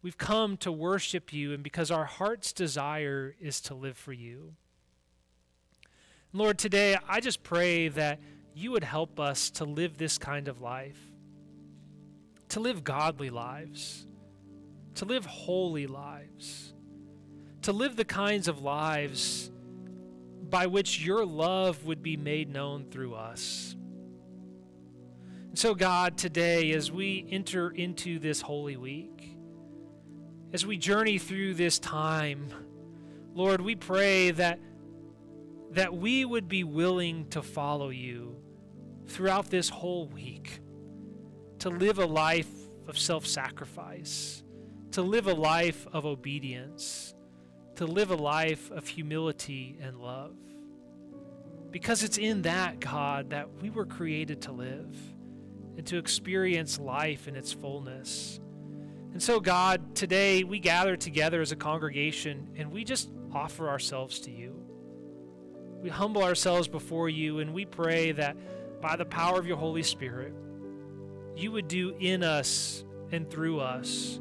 We've 0.03 0.19
come 0.19 0.57
to 0.59 0.71
worship 0.71 1.33
you, 1.33 1.53
and 1.53 1.63
because 1.63 1.91
our 1.91 2.05
heart's 2.05 2.53
desire 2.53 3.35
is 3.41 3.61
to 3.63 3.75
live 3.75 3.97
for 3.97 4.13
you. 4.13 4.55
Lord, 6.33 6.59
today 6.59 6.99
I 7.09 7.21
just 7.21 7.43
pray 7.43 7.89
that 7.89 8.21
you 8.55 8.71
would 8.73 8.85
help 8.85 9.19
us 9.19 9.51
to 9.51 9.65
live 9.65 9.97
this 9.97 10.19
kind 10.19 10.47
of 10.47 10.61
life, 10.61 10.99
to 12.51 12.61
live 12.61 12.85
godly 12.85 13.31
lives, 13.31 14.07
to 14.97 15.05
live 15.05 15.27
holy 15.27 15.87
lives, 15.87 16.75
to 17.63 17.73
live 17.73 17.97
the 17.97 18.05
kinds 18.05 18.49
of 18.49 18.63
lives 18.63 19.51
by 20.49 20.67
which 20.67 21.05
your 21.05 21.25
love 21.25 21.85
would 21.85 22.03
be 22.03 22.17
made 22.17 22.49
known 22.49 22.85
through 22.91 23.15
us. 23.15 23.75
And 25.49 25.59
so, 25.59 25.75
God, 25.75 26.17
today, 26.17 26.73
as 26.73 26.91
we 26.93 27.27
enter 27.31 27.71
into 27.71 28.19
this 28.19 28.41
Holy 28.41 28.77
Week, 28.77 29.37
as 30.53 30.65
we 30.65 30.77
journey 30.77 31.19
through 31.19 31.55
this 31.55 31.79
time, 31.79 32.49
Lord, 33.35 33.61
we 33.61 33.75
pray 33.75 34.31
that 34.33 34.61
that 35.73 35.93
we 35.93 36.25
would 36.25 36.49
be 36.49 36.63
willing 36.63 37.29
to 37.31 37.43
follow 37.43 37.89
you 37.91 38.37
throughout 39.09 39.51
this 39.51 39.69
whole 39.69 40.07
week, 40.07 40.61
to 41.59 41.69
live 41.69 41.99
a 41.99 42.07
life 42.07 42.51
of 42.87 42.97
self 42.97 43.27
sacrifice, 43.27 44.44
to 44.95 45.03
live 45.03 45.29
a 45.29 45.35
life 45.35 45.87
of 45.93 46.05
obedience, 46.05 47.15
to 47.77 47.87
live 47.87 48.11
a 48.11 48.17
life 48.17 48.71
of 48.71 48.89
humility 48.89 49.79
and 49.81 50.01
love. 50.01 50.35
Because 51.71 52.03
it's 52.03 52.19
in 52.19 52.43
that, 52.43 52.81
God, 52.81 53.31
that 53.31 53.49
we 53.61 53.71
were 53.71 53.87
created 53.87 54.43
to 54.43 54.53
live 54.53 54.97
and 55.77 55.87
to 55.87 55.99
experience 55.99 56.79
life 56.79 57.29
in 57.29 57.37
its 57.37 57.53
fullness. 57.53 58.41
And 59.13 59.23
so, 59.23 59.41
God, 59.41 59.95
today 59.95 60.45
we 60.45 60.59
gather 60.59 60.97
together 60.97 61.41
as 61.41 61.53
a 61.53 61.57
congregation 61.57 62.51
and 62.57 62.73
we 62.73 62.85
just 62.85 63.11
offer 63.33 63.69
ourselves 63.69 64.21
to 64.21 64.31
you 64.31 64.65
we 65.85 65.91
humble 65.91 66.23
ourselves 66.25 66.67
before 66.67 67.11
you 67.11 67.41
and 67.41 67.53
we 67.53 67.67
pray 67.67 68.11
that 68.13 68.35
by 68.81 68.97
the 68.97 69.05
power 69.05 69.39
of 69.39 69.47
your 69.47 69.59
Holy 69.59 69.83
Spirit, 69.83 70.33
you 71.37 71.53
would 71.53 71.69
do 71.69 71.95
in 72.01 72.23
us 72.23 72.87
and 73.13 73.31
through 73.31 73.61
us 73.61 74.19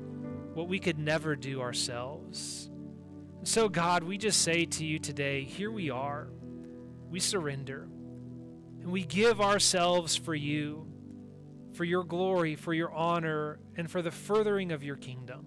what 0.54 0.68
we 0.68 0.80
could 0.80 0.98
never 0.98 1.36
do 1.36 1.62
ourselves. 1.62 2.70
So, 3.44 3.68
God, 3.68 4.04
we 4.04 4.18
just 4.18 4.42
say 4.42 4.66
to 4.66 4.86
you 4.86 5.00
today, 5.00 5.44
here 5.44 5.72
we 5.72 5.90
are. 5.90 6.30
We 7.10 7.20
surrender. 7.20 7.88
And 8.82 8.92
we 8.92 9.04
give 9.04 9.42
ourselves 9.42 10.16
for 10.16 10.36
you, 10.36 10.88
for 11.74 11.84
your 11.84 12.04
glory, 12.04 12.56
for 12.56 12.74
your 12.74 12.94
honor, 12.94 13.60
and 13.76 13.90
for 13.90 14.02
the 14.02 14.12
furthering 14.12 14.72
of 14.72 14.84
your 14.84 14.96
kingdom. 14.96 15.46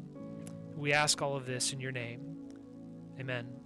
We 0.76 0.92
ask 0.92 1.22
all 1.22 1.36
of 1.36 1.46
this 1.46 1.72
in 1.72 1.80
your 1.80 1.92
name. 1.92 2.36
Amen. 3.18 3.65